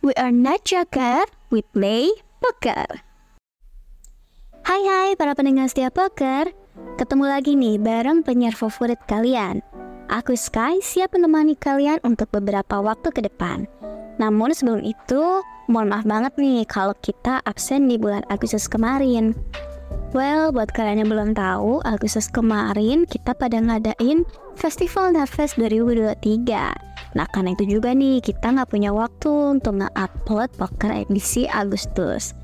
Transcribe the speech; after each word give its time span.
We 0.00 0.16
are 0.16 0.32
not 0.32 0.64
joker, 0.64 1.28
we 1.52 1.60
play 1.60 2.08
poker. 2.40 2.88
Hai 4.64 4.82
hai 4.82 5.08
para 5.14 5.36
pendengar 5.36 5.68
setia 5.68 5.92
poker, 5.92 6.50
ketemu 6.96 7.24
lagi 7.28 7.52
nih 7.54 7.76
bareng 7.76 8.24
penyiar 8.24 8.56
favorit 8.56 8.98
kalian. 9.04 9.60
Aku 10.10 10.34
Sky 10.34 10.82
siap 10.82 11.14
menemani 11.14 11.54
kalian 11.54 12.02
untuk 12.02 12.32
beberapa 12.34 12.82
waktu 12.82 13.14
ke 13.14 13.22
depan. 13.22 13.70
Namun 14.18 14.50
sebelum 14.50 14.82
itu, 14.82 15.44
mohon 15.70 15.92
maaf 15.92 16.02
banget 16.02 16.34
nih 16.40 16.66
kalau 16.66 16.96
kita 16.98 17.38
absen 17.46 17.86
di 17.86 17.94
bulan 17.94 18.26
Agustus 18.26 18.66
kemarin. 18.66 19.38
Well, 20.10 20.50
buat 20.50 20.74
kalian 20.74 21.06
yang 21.06 21.10
belum 21.14 21.38
tahu, 21.38 21.86
Agustus 21.86 22.26
kemarin 22.26 23.06
kita 23.06 23.30
pada 23.30 23.62
ngadain 23.62 24.26
Festival 24.58 25.14
Narfest 25.14 25.54
2023. 25.54 27.14
Nah, 27.14 27.26
karena 27.30 27.54
itu 27.54 27.78
juga 27.78 27.94
nih, 27.94 28.18
kita 28.18 28.50
nggak 28.50 28.74
punya 28.74 28.90
waktu 28.90 29.30
untuk 29.30 29.78
nge-upload 29.78 30.50
poker 30.58 30.90
edisi 31.06 31.46
Agustus. 31.46 32.34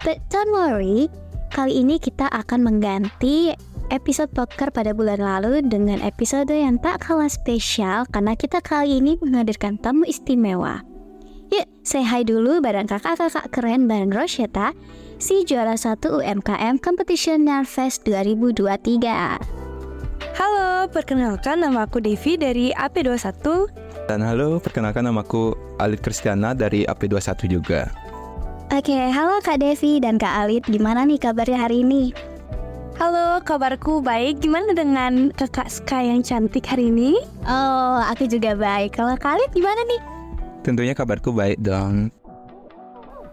But 0.00 0.24
don't 0.32 0.56
worry, 0.56 1.12
kali 1.52 1.84
ini 1.84 2.00
kita 2.00 2.32
akan 2.32 2.64
mengganti 2.64 3.52
episode 3.92 4.32
poker 4.32 4.72
pada 4.72 4.96
bulan 4.96 5.20
lalu 5.20 5.68
dengan 5.68 6.00
episode 6.00 6.48
yang 6.48 6.80
tak 6.80 7.04
kalah 7.04 7.28
spesial 7.28 8.08
karena 8.08 8.32
kita 8.32 8.64
kali 8.64 9.04
ini 9.04 9.20
menghadirkan 9.20 9.76
tamu 9.76 10.08
istimewa. 10.08 10.80
Yuk, 11.52 11.68
say 11.84 12.00
hi 12.00 12.24
dulu 12.24 12.64
bareng 12.64 12.88
kakak-kakak 12.88 13.52
keren 13.52 13.84
bareng 13.84 14.08
Rosheta 14.08 14.72
si 15.22 15.46
juara 15.46 15.78
satu 15.78 16.18
UMKM 16.18 16.82
Competition 16.82 17.46
Narfest 17.46 18.02
2023. 18.10 19.38
Halo, 20.34 20.90
perkenalkan 20.90 21.62
nama 21.62 21.86
aku 21.86 22.02
Devi 22.02 22.34
dari 22.34 22.74
AP21. 22.74 23.70
Dan 24.10 24.18
halo, 24.26 24.58
perkenalkan 24.58 25.06
nama 25.06 25.22
aku 25.22 25.54
Alit 25.78 26.02
Kristiana 26.02 26.58
dari 26.58 26.82
AP21 26.90 27.38
juga. 27.46 27.86
Oke, 28.74 28.98
halo 28.98 29.38
Kak 29.46 29.62
Devi 29.62 30.02
dan 30.02 30.18
Kak 30.18 30.42
Alit, 30.42 30.66
gimana 30.66 31.06
nih 31.06 31.22
kabarnya 31.22 31.70
hari 31.70 31.86
ini? 31.86 32.10
Halo, 32.98 33.38
kabarku 33.46 34.02
baik. 34.02 34.42
Gimana 34.42 34.74
dengan 34.74 35.30
kakak 35.38 35.70
Sky 35.70 36.10
yang 36.10 36.26
cantik 36.26 36.66
hari 36.66 36.90
ini? 36.90 37.22
Oh, 37.46 38.02
aku 38.02 38.26
juga 38.26 38.58
baik. 38.58 38.98
Kalau 38.98 39.14
Kak 39.14 39.38
Alit 39.38 39.54
gimana 39.54 39.86
nih? 39.86 40.02
Tentunya 40.66 40.98
kabarku 40.98 41.30
baik 41.30 41.62
dong. 41.62 42.10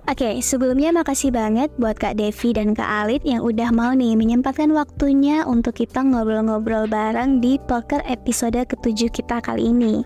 Oke, 0.09 0.41
sebelumnya 0.41 0.89
makasih 0.89 1.29
banget 1.29 1.69
buat 1.77 1.93
Kak 1.93 2.17
Devi 2.17 2.49
dan 2.49 2.73
Kak 2.73 3.05
Alit 3.05 3.21
yang 3.21 3.45
udah 3.45 3.69
mau 3.69 3.93
nih 3.93 4.17
menyempatkan 4.17 4.73
waktunya 4.73 5.45
untuk 5.45 5.77
kita 5.77 6.01
ngobrol-ngobrol 6.01 6.89
bareng 6.89 7.37
di 7.37 7.61
poker 7.69 8.01
episode 8.09 8.57
ketujuh 8.57 9.13
kita 9.13 9.37
kali 9.37 9.69
ini. 9.69 10.01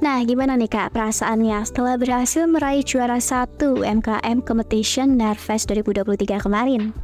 Nah, 0.00 0.24
gimana 0.24 0.56
nih 0.56 0.72
Kak 0.72 0.96
perasaannya 0.96 1.68
setelah 1.68 2.00
berhasil 2.00 2.48
meraih 2.48 2.80
juara 2.80 3.20
satu 3.20 3.84
MKM 3.84 4.40
Competition 4.40 5.20
Narfest 5.20 5.68
2023 5.68 6.40
kemarin? 6.40 6.96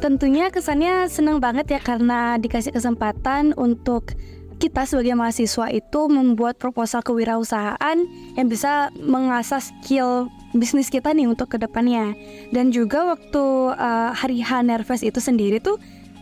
Tentunya 0.00 0.48
kesannya 0.48 1.12
senang 1.12 1.44
banget 1.44 1.76
ya 1.76 1.80
karena 1.84 2.40
dikasih 2.40 2.72
kesempatan 2.72 3.52
untuk 3.60 4.16
kita 4.56 4.88
sebagai 4.88 5.12
mahasiswa 5.12 5.68
itu 5.68 6.00
membuat 6.08 6.56
proposal 6.56 7.04
kewirausahaan 7.04 8.00
yang 8.32 8.48
bisa 8.48 8.88
mengasah 8.96 9.60
skill 9.60 10.32
bisnis 10.54 10.90
kita 10.90 11.14
nih 11.14 11.30
untuk 11.30 11.52
ke 11.52 11.58
depannya. 11.58 12.14
Dan 12.50 12.74
juga 12.74 13.14
waktu 13.14 13.44
uh, 13.74 14.10
hari 14.14 14.42
H 14.42 14.62
Nerfest 14.66 15.06
itu 15.06 15.22
sendiri 15.22 15.62
tuh 15.62 15.78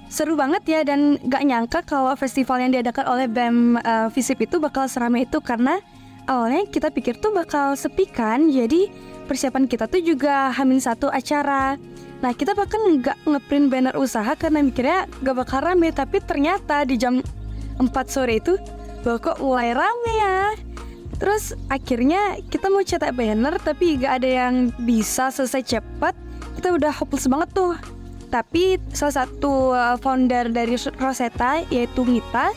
seru 0.08 0.40
banget 0.40 0.64
ya 0.64 0.80
dan 0.88 1.20
gak 1.28 1.44
nyangka 1.44 1.80
kalau 1.84 2.16
festival 2.16 2.64
yang 2.64 2.72
diadakan 2.72 3.04
oleh 3.08 3.26
BEM 3.28 3.76
uh, 3.76 4.08
Visip 4.08 4.40
itu 4.40 4.56
bakal 4.56 4.88
seramai 4.88 5.28
itu 5.28 5.36
karena 5.44 5.84
awalnya 6.24 6.64
kita 6.64 6.88
pikir 6.88 7.20
tuh 7.20 7.28
bakal 7.32 7.76
sepi 7.76 8.08
kan 8.08 8.48
jadi 8.48 8.88
persiapan 9.28 9.68
kita 9.68 9.84
tuh 9.84 10.00
juga 10.00 10.48
hamin 10.56 10.80
satu 10.80 11.12
acara. 11.12 11.76
Nah 12.24 12.32
kita 12.34 12.56
bahkan 12.56 12.80
nggak 12.98 13.28
ngeprint 13.28 13.68
banner 13.68 13.94
usaha 13.94 14.32
karena 14.34 14.64
mikirnya 14.64 15.04
gak 15.22 15.36
bakal 15.36 15.60
rame 15.62 15.92
tapi 15.92 16.18
ternyata 16.24 16.82
di 16.88 16.96
jam 16.96 17.20
4 17.78 17.86
sore 18.08 18.42
itu 18.42 18.56
kok 19.04 19.40
mulai 19.40 19.72
rame 19.72 20.12
ya 20.20 20.67
Terus 21.18 21.54
akhirnya 21.66 22.38
kita 22.46 22.70
mau 22.70 22.82
cetak 22.82 23.14
banner 23.14 23.58
tapi 23.58 23.98
gak 23.98 24.22
ada 24.22 24.28
yang 24.46 24.54
bisa 24.86 25.34
selesai 25.34 25.78
cepat. 25.78 26.14
Kita 26.58 26.74
udah 26.74 26.94
hopeless 26.94 27.26
banget 27.26 27.50
tuh. 27.54 27.74
Tapi 28.28 28.78
salah 28.92 29.24
satu 29.24 29.74
uh, 29.74 29.96
founder 29.98 30.52
dari 30.52 30.78
Rosetta 31.00 31.64
yaitu 31.72 32.04
Mita, 32.04 32.52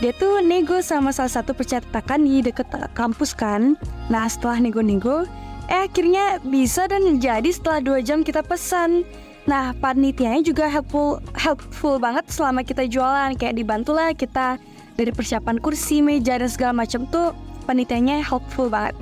dia 0.00 0.16
tuh 0.16 0.40
nego 0.40 0.80
sama 0.80 1.12
salah 1.12 1.28
satu 1.28 1.52
percetakan 1.52 2.24
di 2.24 2.40
deket 2.40 2.72
kampus 2.96 3.36
kan. 3.36 3.76
Nah 4.08 4.24
setelah 4.30 4.62
nego-nego, 4.62 5.28
eh 5.68 5.84
akhirnya 5.84 6.40
bisa 6.46 6.88
dan 6.88 7.20
jadi 7.20 7.50
setelah 7.52 7.84
dua 7.84 7.98
jam 8.00 8.24
kita 8.24 8.40
pesan. 8.40 9.04
Nah 9.44 9.74
panitianya 9.76 10.40
juga 10.46 10.70
helpful 10.70 11.18
helpful 11.36 11.98
banget 11.98 12.24
selama 12.32 12.62
kita 12.64 12.86
jualan 12.86 13.34
kayak 13.34 13.58
dibantulah 13.58 14.14
kita 14.14 14.56
dari 14.94 15.10
persiapan 15.10 15.58
kursi, 15.58 16.00
meja 16.00 16.38
dan 16.38 16.48
segala 16.48 16.86
macam 16.86 17.04
tuh 17.10 17.34
panitianya 17.70 18.18
helpful 18.26 18.66
banget. 18.66 18.98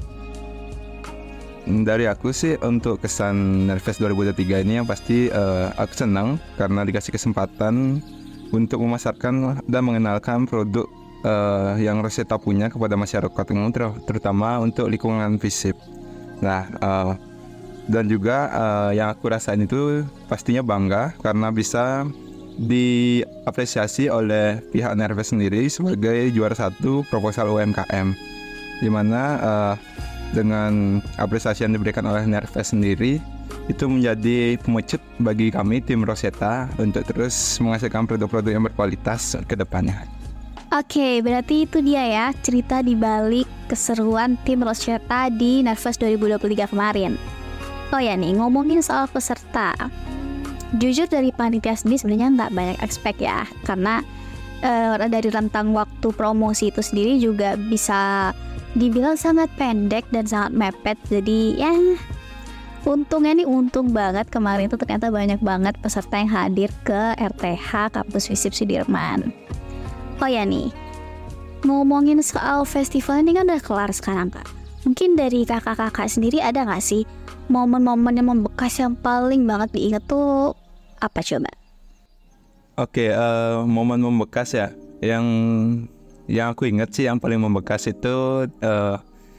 Dari 1.65 2.05
aku 2.05 2.33
sih 2.37 2.61
untuk 2.61 3.01
kesan 3.01 3.69
Nerfest 3.69 4.01
2023 4.05 4.65
ini 4.65 4.81
yang 4.81 4.89
pasti 4.89 5.33
uh, 5.33 5.73
aku 5.77 5.97
senang 5.97 6.37
karena 6.61 6.85
dikasih 6.85 7.13
kesempatan 7.17 8.05
untuk 8.53 8.81
memasarkan 8.85 9.65
dan 9.69 9.83
mengenalkan 9.85 10.49
produk 10.49 10.85
uh, 11.25 11.77
yang 11.77 12.01
Rosetta 12.01 12.41
punya 12.41 12.73
kepada 12.73 12.97
masyarakat 12.97 13.45
umum 13.53 13.73
ter 13.73 13.85
terutama 14.09 14.61
untuk 14.61 14.89
lingkungan 14.89 15.37
visip. 15.37 15.77
Nah, 16.41 16.73
uh, 16.81 17.13
dan 17.85 18.09
juga 18.09 18.49
uh, 18.53 18.91
yang 18.97 19.13
aku 19.13 19.29
rasain 19.29 19.61
itu 19.61 20.05
pastinya 20.29 20.65
bangga 20.65 21.13
karena 21.21 21.53
bisa 21.53 22.09
diapresiasi 22.57 24.09
oleh 24.09 24.65
pihak 24.73 24.97
Nerfest 24.97 25.37
sendiri 25.37 25.69
sebagai 25.69 26.33
juara 26.33 26.57
satu 26.57 27.05
proposal 27.13 27.53
UMKM 27.53 28.28
di 28.79 28.89
mana 28.91 29.23
uh, 29.39 29.75
dengan 30.33 31.01
apresiasi 31.17 31.65
yang 31.65 31.73
diberikan 31.73 32.05
oleh 32.05 32.29
Nerves 32.29 32.77
sendiri 32.77 33.19
itu 33.69 33.85
menjadi 33.89 34.57
pemecut 34.61 35.01
bagi 35.21 35.53
kami 35.53 35.81
tim 35.85 36.05
Rosetta 36.05 36.69
untuk 36.81 37.05
terus 37.05 37.35
menghasilkan 37.61 38.09
produk-produk 38.09 38.53
yang 38.53 38.65
berkualitas 38.65 39.37
ke 39.45 39.57
depannya. 39.57 40.05
Oke, 40.69 41.25
berarti 41.25 41.65
itu 41.65 41.81
dia 41.81 42.05
ya 42.05 42.27
cerita 42.45 42.85
di 42.85 42.93
balik 42.93 43.49
keseruan 43.73 44.37
tim 44.45 44.61
Rosetta 44.61 45.33
di 45.33 45.65
Nerves 45.65 45.97
2023 45.97 46.69
kemarin. 46.69 47.17
Oh 47.89 47.97
ya 47.97 48.13
nih, 48.13 48.37
ngomongin 48.37 48.85
soal 48.85 49.09
peserta. 49.09 49.73
Jujur 50.77 51.09
dari 51.09 51.33
panitia 51.33 51.73
sendiri 51.73 51.97
sebenarnya 51.97 52.29
nggak 52.37 52.53
banyak 52.53 52.79
expect 52.85 53.17
ya, 53.25 53.49
karena 53.65 54.05
uh, 54.61 55.01
dari 55.09 55.33
rentang 55.33 55.73
waktu 55.73 56.13
promosi 56.13 56.69
itu 56.69 56.85
sendiri 56.85 57.17
juga 57.17 57.57
bisa 57.57 58.33
dibilang 58.79 59.19
sangat 59.19 59.51
pendek 59.59 60.07
dan 60.15 60.25
sangat 60.25 60.55
mepet 60.55 60.99
jadi 61.11 61.41
ya 61.59 61.73
untungnya 62.87 63.35
nih 63.37 63.49
untung 63.51 63.91
banget 63.91 64.31
kemarin 64.31 64.71
itu 64.71 64.79
ternyata 64.79 65.11
banyak 65.11 65.43
banget 65.43 65.75
peserta 65.83 66.15
yang 66.17 66.31
hadir 66.31 66.71
ke 66.87 67.19
RTH 67.19 67.93
Kampus 67.93 68.31
Visip 68.31 68.55
Sudirman 68.55 69.35
oh 70.23 70.31
ya 70.31 70.47
nih 70.47 70.71
ngomongin 71.67 72.23
soal 72.23 72.63
festival 72.63 73.21
ini 73.21 73.35
kan 73.35 73.51
udah 73.51 73.61
kelar 73.61 73.91
sekarang 73.91 74.31
kak 74.31 74.47
mungkin 74.87 75.19
dari 75.19 75.43
kakak-kakak 75.43 76.07
sendiri 76.07 76.39
ada 76.39 76.63
gak 76.63 76.81
sih 76.81 77.03
momen-momen 77.49 78.15
yang 78.15 78.29
membekas 78.31 78.79
yang 78.79 78.95
paling 78.95 79.49
banget 79.49 79.73
diinget 79.75 80.05
tuh 80.05 80.53
apa 81.01 81.21
coba? 81.25 81.51
Oke, 82.79 83.11
okay, 83.11 83.11
uh, 83.11 83.19
eh, 83.19 83.55
momen 83.67 83.99
membekas 83.99 84.55
ya 84.55 84.71
yang 85.03 85.25
yang 86.29 86.53
aku 86.53 86.69
ingat 86.69 86.93
sih 86.93 87.09
yang 87.09 87.17
paling 87.17 87.41
membekas 87.41 87.89
itu 87.89 88.45
uh, 88.61 88.97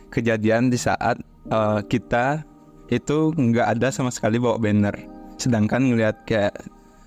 kejadian 0.10 0.74
di 0.74 0.78
saat 0.82 1.22
uh, 1.54 1.86
kita 1.86 2.42
itu 2.90 3.30
nggak 3.38 3.78
ada 3.78 3.94
sama 3.94 4.10
sekali 4.10 4.42
bawa 4.42 4.58
banner. 4.58 4.98
Sedangkan 5.38 5.86
ngelihat 5.86 6.26
kayak 6.26 6.58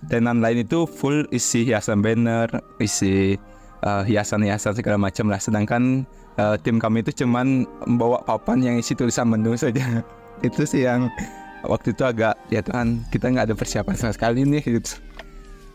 tenan 0.07 0.39
lain 0.39 0.63
itu 0.63 0.87
full 0.87 1.27
isi 1.35 1.67
hiasan 1.67 1.99
banner 1.99 2.47
isi 2.79 3.35
uh, 3.83 4.07
hiasan-hiasan 4.07 4.79
segala 4.79 4.97
macam 5.03 5.27
lah. 5.27 5.43
Sedangkan 5.43 6.07
uh, 6.39 6.55
tim 6.63 6.79
kami 6.79 7.03
itu 7.03 7.27
cuman 7.27 7.67
membawa 7.85 8.23
papan 8.23 8.63
yang 8.63 8.77
isi 8.79 8.95
tulisan 8.95 9.27
menu 9.27 9.59
saja. 9.59 10.07
Itu 10.47 10.67
sih 10.67 10.83
yang 10.83 11.07
waktu 11.63 11.95
itu 11.95 12.03
agak 12.03 12.35
ya 12.51 12.59
Tuhan 12.67 13.07
kita 13.15 13.31
nggak 13.31 13.47
ada 13.47 13.55
persiapan 13.55 13.95
sama 13.95 14.11
sekali 14.11 14.43
nih 14.43 14.63
gitu. 14.67 14.99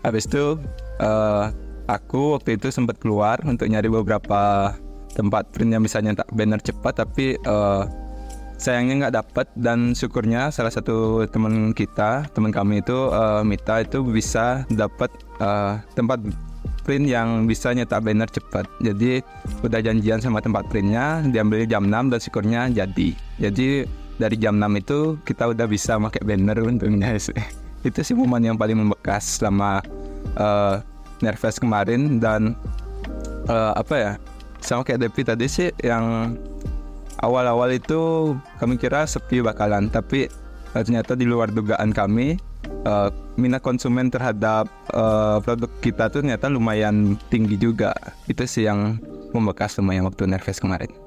habis 0.03 0.27
itu 0.27 0.59
uh, 0.99 1.47
aku 1.87 2.37
waktu 2.37 2.59
itu 2.59 2.69
sempat 2.69 2.99
keluar 2.99 3.39
untuk 3.47 3.67
nyari 3.71 3.87
beberapa 3.87 4.75
tempat 5.15 5.49
print 5.49 5.73
yang 5.73 5.83
bisa 5.83 6.03
nyetak 6.03 6.27
banner 6.35 6.61
cepat 6.61 7.01
tapi 7.01 7.39
uh, 7.47 7.87
sayangnya 8.59 9.07
nggak 9.07 9.15
dapat 9.23 9.47
dan 9.57 9.97
syukurnya 9.97 10.53
salah 10.53 10.69
satu 10.69 11.25
teman 11.31 11.71
kita 11.73 12.27
teman 12.35 12.53
kami 12.53 12.83
itu 12.83 13.09
uh, 13.09 13.41
Mita 13.41 13.81
itu 13.81 14.03
bisa 14.05 14.67
dapat 14.69 15.09
uh, 15.41 15.81
tempat 15.97 16.21
print 16.87 17.03
yang 17.03 17.43
bisa 17.43 17.75
nyetak 17.75 17.99
banner 17.99 18.31
cepat. 18.31 18.63
Jadi 18.79 19.19
udah 19.59 19.83
janjian 19.83 20.23
sama 20.23 20.39
tempat 20.39 20.71
printnya, 20.71 21.19
diambil 21.27 21.67
jam 21.67 21.83
6 21.83 22.15
dan 22.15 22.19
syukurnya 22.23 22.61
jadi. 22.71 23.09
Jadi 23.43 23.83
dari 24.15 24.35
jam 24.39 24.55
6 24.55 24.79
itu 24.79 24.99
kita 25.27 25.51
udah 25.51 25.67
bisa 25.67 25.99
pakai 25.99 26.23
banner 26.23 26.63
untungnya 26.63 27.19
sih. 27.19 27.35
Itu 27.87 28.01
sih 28.01 28.15
momen 28.17 28.41
yang 28.41 28.57
paling 28.57 28.79
membekas 28.79 29.37
selama 29.37 29.83
uh, 30.39 30.81
Nervous 31.21 31.57
kemarin 31.57 32.21
dan 32.21 32.53
uh, 33.49 33.73
apa 33.77 33.95
ya 33.95 34.11
sama 34.61 34.83
kayak 34.83 35.07
Devi 35.07 35.21
tadi 35.23 35.45
sih 35.47 35.69
yang 35.81 36.35
awal-awal 37.21 37.73
itu 37.73 38.33
kami 38.61 38.77
kira 38.77 39.05
sepi 39.05 39.41
bakalan 39.41 39.89
tapi 39.89 40.29
uh, 40.75 40.81
ternyata 40.83 41.17
di 41.17 41.25
luar 41.25 41.49
dugaan 41.49 41.93
kami 41.93 42.37
uh, 42.85 43.09
minat 43.37 43.61
konsumen 43.61 44.09
terhadap 44.09 44.69
uh, 44.93 45.41
produk 45.41 45.69
kita 45.81 46.09
tuh 46.09 46.21
ternyata 46.25 46.49
lumayan 46.49 47.17
tinggi 47.29 47.57
juga 47.57 47.93
itu 48.25 48.43
sih 48.45 48.65
yang 48.65 48.97
membekas 49.31 49.77
lumayan 49.77 50.07
waktu 50.07 50.25
Nervous 50.25 50.61
kemarin. 50.61 51.06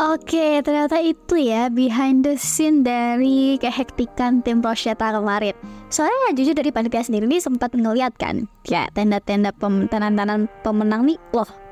Oke, 0.00 0.64
ternyata 0.64 0.96
itu 1.04 1.36
ya 1.36 1.68
behind 1.68 2.24
the 2.24 2.32
scene 2.40 2.80
dari 2.80 3.60
kehektikan 3.60 4.40
tim 4.40 4.64
Rosetta 4.64 5.12
kemarin. 5.12 5.52
Soalnya 5.92 6.32
jujur 6.32 6.56
dari 6.56 6.72
panitia 6.72 7.04
sendiri 7.04 7.28
nih 7.28 7.44
sempat 7.44 7.76
ngeliat 7.76 8.16
kan, 8.16 8.48
ya 8.64 8.88
tenda-tenda 8.96 9.52
pem 9.52 9.84
tanda 9.92 10.24
pemenang 10.64 11.04
nih, 11.04 11.20
loh 11.36 11.62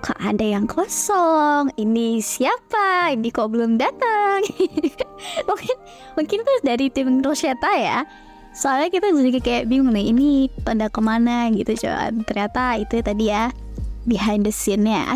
kok 0.00 0.16
ada 0.16 0.42
yang 0.42 0.64
kosong? 0.64 1.68
Ini 1.76 2.24
siapa? 2.24 3.12
Ini 3.12 3.28
kok 3.30 3.52
belum 3.52 3.76
datang? 3.76 4.40
mungkin 5.48 5.76
mungkin 6.16 6.38
tuh 6.40 6.58
dari 6.64 6.88
tim 6.88 7.20
Rosetta 7.20 7.70
ya. 7.76 8.02
Soalnya 8.50 8.90
kita 8.90 9.14
jadi 9.14 9.38
kayak 9.38 9.64
bingung 9.70 9.94
nih, 9.94 10.10
ini 10.10 10.50
pada 10.66 10.90
ke 10.90 10.98
mana 10.98 11.46
gitu 11.54 11.76
coba. 11.86 12.10
Ternyata 12.26 12.82
itu 12.82 12.98
tadi 12.98 13.30
ya 13.30 13.54
behind 14.08 14.42
the 14.42 14.50
scene-nya. 14.50 15.06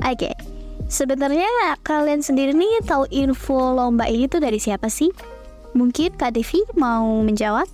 Oke. 0.00 0.16
Okay. 0.16 0.51
Sebenarnya 0.92 1.48
kalian 1.80 2.20
sendiri 2.20 2.52
nih 2.52 2.84
tahu 2.84 3.08
info 3.08 3.72
lomba 3.72 4.04
ini 4.04 4.28
tuh 4.28 4.44
dari 4.44 4.60
siapa 4.60 4.92
sih? 4.92 5.08
Mungkin 5.72 6.20
Kak 6.20 6.36
Devi 6.36 6.60
mau 6.76 7.24
menjawab? 7.24 7.64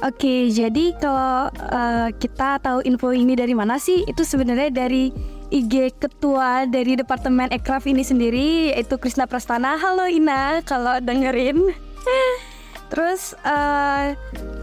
Oke, 0.00 0.48
jadi 0.48 0.96
kalau 0.96 1.52
uh, 1.52 2.08
kita 2.16 2.56
tahu 2.64 2.80
info 2.88 3.12
ini 3.12 3.36
dari 3.36 3.52
mana 3.52 3.76
sih? 3.76 4.00
Itu 4.08 4.24
sebenarnya 4.24 4.72
dari 4.72 5.12
IG 5.52 6.00
ketua 6.00 6.64
dari 6.64 6.96
Departemen 6.96 7.52
Ekraf 7.52 7.84
ini 7.84 8.00
sendiri, 8.00 8.72
yaitu 8.72 8.96
Krisna 8.96 9.28
Prastana. 9.28 9.76
Halo 9.76 10.08
Ina, 10.08 10.64
kalau 10.64 10.96
dengerin. 11.04 11.68
Terus 12.88 13.36
uh, 13.44 14.16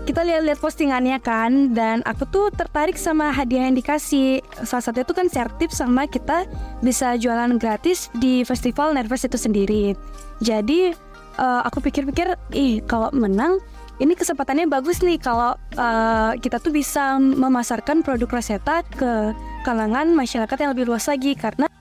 kita 0.06 0.22
lihat-lihat 0.26 0.58
postingannya 0.62 1.18
kan, 1.22 1.74
dan 1.78 2.02
aku 2.06 2.26
tuh 2.30 2.50
tertarik 2.54 2.98
sama 2.98 3.30
hadiah 3.30 3.70
yang 3.70 3.78
dikasih. 3.78 4.42
Salah 4.66 4.82
satunya 4.82 5.06
tuh 5.06 5.18
kan 5.18 5.30
sertip 5.30 5.70
sama 5.70 6.10
kita 6.10 6.50
bisa 6.82 7.18
jualan 7.18 7.58
gratis 7.62 8.10
di 8.18 8.42
festival 8.42 8.98
Nervous 8.98 9.26
itu 9.26 9.38
sendiri. 9.38 9.94
Jadi 10.42 10.94
uh, 11.38 11.62
aku 11.66 11.86
pikir-pikir, 11.86 12.34
ih 12.54 12.82
kalau 12.86 13.14
menang 13.14 13.62
ini 13.96 14.12
kesempatannya 14.12 14.68
bagus 14.68 15.00
nih 15.00 15.16
kalau 15.16 15.56
uh, 15.80 16.32
kita 16.36 16.60
tuh 16.60 16.76
bisa 16.76 17.16
memasarkan 17.16 18.04
produk 18.04 18.28
Rosetta 18.28 18.84
ke 18.84 19.32
kalangan 19.64 20.12
masyarakat 20.12 20.58
yang 20.60 20.72
lebih 20.76 20.92
luas 20.92 21.08
lagi 21.08 21.32
karena 21.32 21.72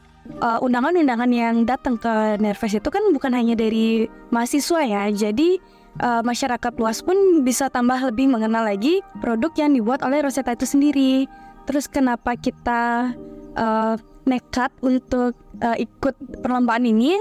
undangan-undangan 0.41 1.29
uh, 1.29 1.37
yang 1.37 1.57
datang 1.69 2.01
ke 2.01 2.41
Nervous 2.41 2.73
itu 2.73 2.89
kan 2.89 3.03
bukan 3.13 3.35
hanya 3.35 3.59
dari 3.59 4.09
mahasiswa 4.33 4.81
ya. 4.87 5.03
Jadi 5.13 5.59
uh, 6.03 6.23
masyarakat 6.25 6.73
luas 6.81 7.05
pun 7.05 7.45
bisa 7.47 7.71
tambah 7.71 7.99
lebih 8.11 8.31
mengenal 8.31 8.67
lagi 8.67 9.05
produk 9.21 9.53
yang 9.55 9.77
dibuat 9.77 10.01
oleh 10.03 10.25
Rosetta 10.25 10.57
itu 10.57 10.67
sendiri. 10.67 11.29
Terus 11.65 11.87
kenapa 11.87 12.35
kita 12.35 13.13
uh, 13.55 13.95
nekat 14.25 14.73
untuk 14.81 15.37
uh, 15.63 15.77
ikut 15.79 16.15
perlombaan 16.43 16.85
ini? 16.89 17.17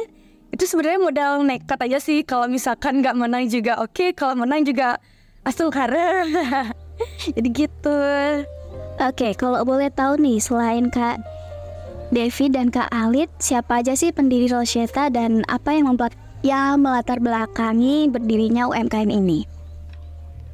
Itu 0.53 0.69
sebenarnya 0.69 0.99
modal 1.01 1.31
nekat 1.45 1.79
aja 1.81 1.97
sih. 1.97 2.21
Kalau 2.25 2.45
misalkan 2.45 3.01
nggak 3.01 3.17
menang 3.17 3.49
juga 3.49 3.81
oke, 3.81 3.93
okay. 3.93 4.09
kalau 4.13 4.37
menang 4.37 4.65
juga 4.65 5.01
asal 5.43 5.73
karena. 5.73 6.23
Jadi 7.35 7.49
gitu. 7.49 7.99
Oke, 9.01 9.25
okay, 9.25 9.31
kalau 9.33 9.65
boleh 9.65 9.89
tahu 9.89 10.21
nih 10.21 10.37
selain 10.37 10.93
Kak 10.93 11.17
Devi 12.13 12.45
dan 12.53 12.69
Kak 12.69 12.93
Alit, 12.93 13.33
siapa 13.41 13.81
aja 13.81 13.97
sih 13.97 14.13
pendiri 14.13 14.45
Rosetta 14.45 15.09
dan 15.09 15.41
apa 15.49 15.73
yang 15.73 15.89
membuat 15.89 16.13
yang 16.43 16.83
melatar 16.83 17.23
belakangi 17.23 18.11
berdirinya 18.11 18.67
UMKM 18.67 19.09
ini. 19.09 19.47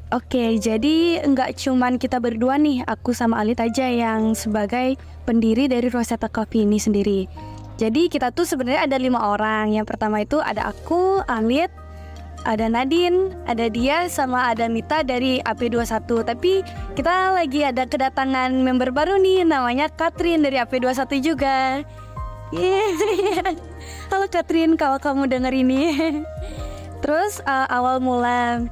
Oke, 0.10 0.58
jadi 0.58 1.22
nggak 1.22 1.54
cuman 1.58 2.02
kita 2.02 2.18
berdua 2.18 2.58
nih, 2.58 2.82
aku 2.86 3.14
sama 3.14 3.42
Alit 3.42 3.62
aja 3.62 3.86
yang 3.86 4.34
sebagai 4.34 4.98
pendiri 5.30 5.70
dari 5.70 5.86
Rosetta 5.86 6.26
Coffee 6.26 6.66
ini 6.66 6.82
sendiri. 6.82 7.30
Jadi 7.78 8.10
kita 8.10 8.34
tuh 8.34 8.44
sebenarnya 8.44 8.90
ada 8.90 8.98
lima 8.98 9.22
orang. 9.22 9.70
Yang 9.70 9.94
pertama 9.94 10.26
itu 10.26 10.42
ada 10.42 10.74
aku, 10.74 11.22
Alit, 11.30 11.70
ada 12.42 12.66
Nadine, 12.66 13.38
ada 13.46 13.70
dia, 13.70 14.10
sama 14.10 14.50
ada 14.50 14.66
Mita 14.66 15.06
dari 15.06 15.46
AP21. 15.46 16.26
Tapi 16.26 16.66
kita 16.98 17.38
lagi 17.38 17.62
ada 17.62 17.86
kedatangan 17.86 18.50
member 18.66 18.90
baru 18.90 19.22
nih, 19.22 19.46
namanya 19.46 19.94
Katrin 19.94 20.42
dari 20.42 20.58
AP21 20.58 21.22
juga. 21.22 21.86
Yeah. 22.50 23.54
Halo 24.10 24.26
Catherine, 24.26 24.74
kalau 24.74 24.98
kamu 24.98 25.30
denger 25.30 25.54
ini. 25.54 25.94
Terus 27.06 27.46
uh, 27.46 27.70
awal 27.70 28.02
mula 28.02 28.66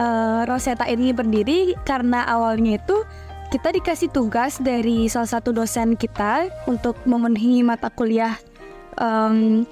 uh, 0.00 0.48
Rosetta 0.48 0.88
ini 0.88 1.12
berdiri 1.12 1.76
karena 1.84 2.24
awalnya 2.24 2.80
itu 2.80 3.04
kita 3.52 3.68
dikasih 3.76 4.08
tugas 4.12 4.56
dari 4.60 5.12
salah 5.12 5.28
satu 5.28 5.52
dosen 5.52 5.96
kita 5.96 6.48
untuk 6.64 6.96
memenuhi 7.04 7.60
mata 7.60 7.92
kuliah 7.92 8.36
um, 8.96 9.68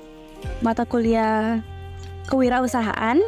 mata 0.61 0.85
kuliah 0.85 1.65
kewirausahaan. 2.29 3.25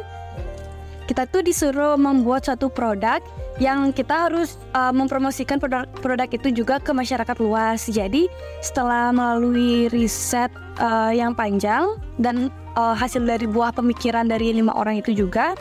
Kita 1.09 1.25
tuh 1.25 1.41
disuruh 1.41 1.97
membuat 1.97 2.45
suatu 2.45 2.69
produk 2.69 3.17
yang 3.59 3.91
kita 3.91 4.31
harus 4.31 4.55
uh, 4.71 4.95
mempromosikan 4.95 5.59
produk, 5.59 5.83
produk 5.99 6.31
itu 6.31 6.49
juga 6.55 6.79
ke 6.79 6.95
masyarakat 6.95 7.37
luas. 7.43 7.91
Jadi 7.91 8.31
setelah 8.63 9.11
melalui 9.11 9.91
riset 9.91 10.47
uh, 10.79 11.11
yang 11.11 11.35
panjang 11.35 11.99
dan 12.15 12.47
uh, 12.79 12.95
hasil 12.95 13.19
dari 13.27 13.45
buah 13.45 13.75
pemikiran 13.75 14.31
dari 14.31 14.55
lima 14.55 14.71
orang 14.79 15.03
itu 15.03 15.11
juga, 15.11 15.59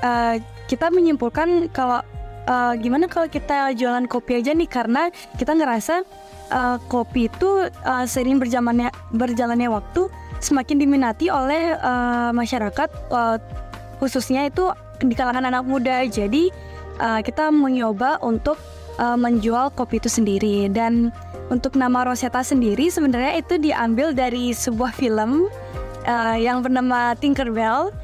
uh, 0.00 0.40
kita 0.66 0.88
menyimpulkan 0.88 1.68
kalau 1.76 2.00
uh, 2.48 2.72
gimana 2.80 3.04
kalau 3.06 3.28
kita 3.28 3.76
jualan 3.76 4.08
kopi 4.08 4.40
aja 4.40 4.56
nih 4.56 4.66
karena 4.66 5.12
kita 5.36 5.52
ngerasa 5.52 6.08
uh, 6.50 6.80
kopi 6.88 7.28
itu 7.28 7.68
uh, 7.84 8.06
sering 8.08 8.40
berjalannya 8.40 8.88
berjalannya 9.12 9.68
waktu 9.68 10.08
semakin 10.40 10.80
diminati 10.80 11.28
oleh 11.28 11.76
uh, 11.80 12.32
masyarakat 12.32 12.88
uh, 13.12 13.36
khususnya 14.00 14.48
itu 14.48 14.72
di 15.00 15.12
kalangan 15.12 15.44
anak 15.44 15.64
muda. 15.68 16.04
Jadi 16.08 16.48
uh, 16.98 17.20
kita 17.20 17.48
mencoba 17.52 18.20
untuk 18.20 18.60
uh, 19.00 19.16
menjual 19.16 19.72
kopi 19.72 20.00
itu 20.00 20.10
sendiri. 20.10 20.68
Dan 20.72 21.12
untuk 21.52 21.78
nama 21.78 22.02
Rosetta 22.02 22.42
sendiri 22.42 22.90
sebenarnya 22.90 23.38
itu 23.38 23.54
diambil 23.60 24.10
dari 24.10 24.50
sebuah 24.50 24.92
film 24.96 25.46
uh, 26.06 26.36
yang 26.36 26.60
bernama 26.64 27.14
Tinkerbell. 27.16 27.94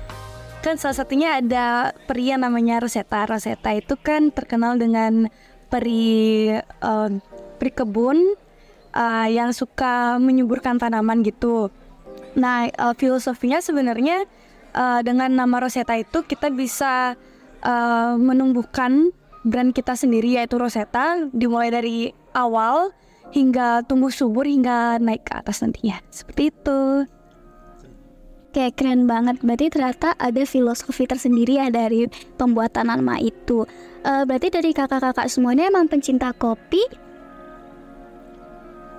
Kan 0.62 0.78
salah 0.78 0.94
satunya 0.94 1.42
ada 1.42 1.90
peri 2.06 2.30
yang 2.30 2.46
namanya 2.46 2.78
Rosetta. 2.78 3.26
Rosetta 3.26 3.74
itu 3.74 3.98
kan 3.98 4.30
terkenal 4.30 4.78
dengan 4.78 5.26
peri 5.66 6.54
uh, 6.84 7.10
peri 7.58 7.72
kebun 7.74 8.38
uh, 8.94 9.26
yang 9.26 9.50
suka 9.50 10.22
menyuburkan 10.22 10.78
tanaman 10.78 11.26
gitu. 11.26 11.72
Nah 12.38 12.70
uh, 12.78 12.94
filosofinya 12.94 13.58
sebenarnya 13.58 14.22
uh, 14.76 15.00
dengan 15.02 15.34
nama 15.34 15.66
Rosetta 15.66 15.98
itu 15.98 16.22
kita 16.22 16.52
bisa 16.52 17.18
uh, 17.62 18.14
menumbuhkan 18.18 19.10
brand 19.42 19.74
kita 19.74 19.98
sendiri 19.98 20.38
yaitu 20.38 20.58
Rosetta 20.58 21.26
dimulai 21.34 21.70
dari 21.70 22.14
awal 22.34 22.94
hingga 23.32 23.82
tumbuh 23.88 24.12
subur 24.12 24.44
hingga 24.44 25.00
naik 25.00 25.26
ke 25.26 25.32
atas 25.34 25.64
nantinya 25.64 25.98
seperti 26.12 26.52
itu. 26.52 27.08
Kayak 28.52 28.76
keren 28.76 29.08
banget, 29.08 29.40
berarti 29.40 29.72
ternyata 29.72 30.12
ada 30.20 30.44
filosofi 30.44 31.08
tersendiri 31.08 31.56
ya 31.56 31.72
dari 31.72 32.04
pembuatan 32.36 32.92
nama 32.92 33.16
itu. 33.16 33.64
Uh, 34.04 34.28
berarti 34.28 34.52
dari 34.52 34.76
kakak-kakak 34.76 35.24
semuanya 35.32 35.72
emang 35.72 35.88
pencinta 35.88 36.36
kopi? 36.36 36.84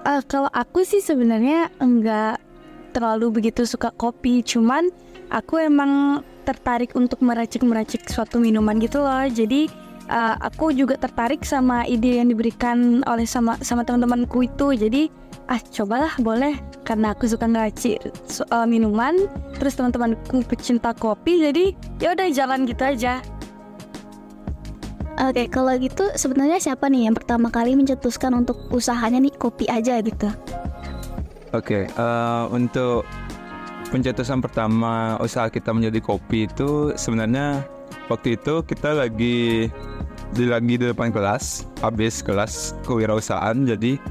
Uh, 0.10 0.26
kalau 0.26 0.50
aku 0.50 0.82
sih 0.82 1.06
sebenarnya 1.06 1.70
enggak 1.78 2.42
terlalu 2.98 3.30
begitu 3.30 3.62
suka 3.70 3.94
kopi, 3.94 4.42
cuman 4.42 4.90
aku 5.30 5.62
emang 5.62 6.26
tertarik 6.44 6.92
untuk 6.94 7.24
meracik-meracik 7.24 8.06
suatu 8.12 8.38
minuman 8.38 8.76
gitu 8.84 9.00
loh. 9.00 9.26
Jadi 9.32 9.72
uh, 10.12 10.36
aku 10.44 10.76
juga 10.76 11.00
tertarik 11.00 11.48
sama 11.48 11.88
ide 11.88 12.20
yang 12.20 12.28
diberikan 12.28 13.02
oleh 13.08 13.24
sama 13.24 13.56
sama 13.64 13.88
teman-temanku 13.88 14.44
itu. 14.44 14.76
Jadi 14.76 15.08
ah 15.48 15.60
cobalah 15.60 16.16
boleh 16.20 16.56
karena 16.88 17.16
aku 17.16 17.28
suka 17.28 17.48
ngeracik 17.48 18.04
uh, 18.52 18.68
minuman. 18.68 19.16
Terus 19.58 19.80
teman-temanku 19.80 20.44
pecinta 20.46 20.92
kopi. 20.92 21.48
Jadi 21.48 21.72
ya 22.04 22.12
udah 22.12 22.28
jalan 22.30 22.68
gitu 22.68 22.84
aja. 22.84 23.24
Oke, 25.14 25.46
kalau 25.46 25.72
gitu 25.78 26.10
sebenarnya 26.18 26.58
siapa 26.58 26.90
nih 26.90 27.08
yang 27.08 27.16
pertama 27.16 27.54
kali 27.54 27.78
mencetuskan 27.78 28.34
untuk 28.34 28.58
usahanya 28.74 29.22
nih 29.22 29.34
kopi 29.38 29.70
aja 29.70 30.02
gitu? 30.02 30.28
Oke, 31.54 31.86
uh, 32.02 32.50
untuk 32.50 33.06
pencetusan 33.94 34.42
pertama 34.42 35.22
usaha 35.22 35.54
kita 35.54 35.70
menjadi 35.70 36.02
kopi 36.02 36.50
itu 36.50 36.98
sebenarnya 36.98 37.62
waktu 38.10 38.42
itu 38.42 38.66
kita 38.66 38.98
lagi 38.98 39.70
di 40.34 40.50
lagi 40.50 40.82
di 40.82 40.90
depan 40.90 41.14
kelas, 41.14 41.70
habis 41.86 42.26
kelas 42.26 42.74
kewirausahaan, 42.90 43.54
jadi 43.54 44.02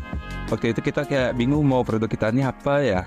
waktu 0.54 0.70
itu 0.70 0.80
kita 0.86 1.02
kayak 1.02 1.34
bingung 1.34 1.66
mau 1.66 1.82
produk 1.82 2.06
kita 2.06 2.30
ini 2.30 2.46
apa 2.46 2.78
ya, 2.78 3.02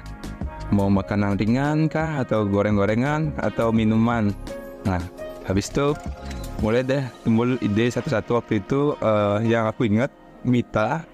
mau 0.75 0.91
makanan 0.91 1.39
ringan 1.39 1.87
kah 1.87 2.19
atau 2.27 2.43
goreng-gorengan 2.43 3.31
atau 3.39 3.71
minuman. 3.71 4.35
Nah, 4.83 4.99
habis 5.47 5.71
itu 5.71 5.95
mulai 6.59 6.83
deh 6.83 7.07
timbul 7.23 7.55
ide 7.63 7.87
satu-satu 7.87 8.35
waktu 8.35 8.59
itu 8.59 8.99
uh, 8.99 9.39
yang 9.47 9.63
aku 9.71 9.87
ingat 9.87 10.11
Mita 10.43 11.07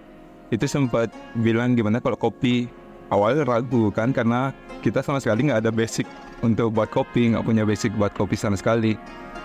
itu 0.50 0.66
sempat 0.66 1.14
bilang 1.38 1.78
gimana 1.78 2.02
kalau 2.02 2.18
kopi 2.18 2.66
awalnya 3.12 3.44
ragu 3.46 3.92
kan 3.92 4.16
karena 4.16 4.56
kita 4.82 5.06
sama 5.06 5.22
sekali 5.22 5.52
nggak 5.52 5.68
ada 5.68 5.72
basic 5.72 6.10
untuk 6.42 6.74
buat 6.74 6.90
kopi 6.90 7.36
nggak 7.36 7.46
punya 7.46 7.64
basic 7.68 7.94
buat 7.94 8.16
kopi 8.16 8.34
sama 8.40 8.58
sekali. 8.58 8.98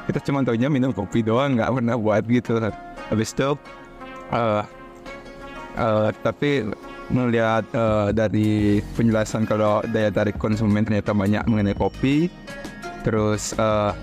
Kita 0.06 0.22
cuma 0.22 0.46
tahunya 0.46 0.70
minum 0.70 0.94
kopi 0.94 1.20
doang 1.20 1.58
nggak 1.58 1.68
pernah 1.68 1.96
buat 1.98 2.22
gitu. 2.24 2.62
Habis 3.10 3.34
itu 3.34 3.58
uh, 4.32 4.62
uh, 5.76 6.08
tapi 6.24 6.64
melihat 7.10 7.62
uh, 7.74 8.10
dari 8.10 8.82
penjelasan 8.98 9.46
kalau 9.46 9.82
daya 9.90 10.10
tarik 10.10 10.38
konsumen 10.42 10.82
ternyata 10.82 11.14
banyak 11.14 11.42
mengenai 11.46 11.76
kopi 11.78 12.26
terus 13.06 13.54
uh, 13.62 13.94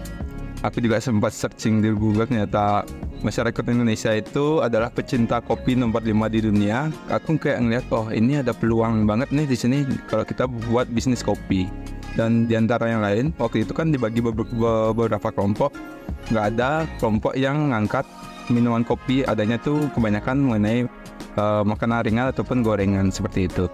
aku 0.64 0.80
juga 0.80 0.98
sempat 1.04 1.36
searching 1.36 1.84
di 1.84 1.92
Google 1.92 2.26
ternyata 2.26 2.88
masyarakat 3.22 3.64
Indonesia 3.70 4.16
itu 4.16 4.64
adalah 4.64 4.90
pecinta 4.90 5.44
kopi 5.44 5.76
nomor 5.76 6.02
5 6.02 6.32
di 6.32 6.40
dunia. 6.48 6.88
Aku 7.12 7.36
kayak 7.36 7.60
ngeliat 7.62 7.86
oh 7.92 8.08
ini 8.10 8.40
ada 8.40 8.56
peluang 8.56 9.04
banget 9.04 9.30
nih 9.36 9.46
di 9.46 9.58
sini 9.60 9.78
kalau 10.08 10.24
kita 10.24 10.48
buat 10.72 10.88
bisnis 10.90 11.22
kopi. 11.22 11.68
Dan 12.14 12.46
di 12.46 12.54
antara 12.54 12.88
yang 12.88 13.04
lain 13.04 13.36
waktu 13.36 13.68
itu 13.68 13.76
kan 13.76 13.92
dibagi 13.92 14.24
beberapa 14.24 15.30
kelompok. 15.30 15.76
Nggak 16.32 16.46
ada 16.56 16.88
kelompok 16.98 17.36
yang 17.36 17.76
ngangkat 17.76 18.08
minuman 18.48 18.88
kopi 18.88 19.28
adanya 19.28 19.60
tuh 19.60 19.92
kebanyakan 19.92 20.40
mengenai 20.40 20.88
uh, 21.36 21.64
makanan 21.68 22.08
ringan 22.08 22.32
ataupun 22.32 22.64
gorengan 22.64 23.12
seperti 23.12 23.52
itu. 23.52 23.68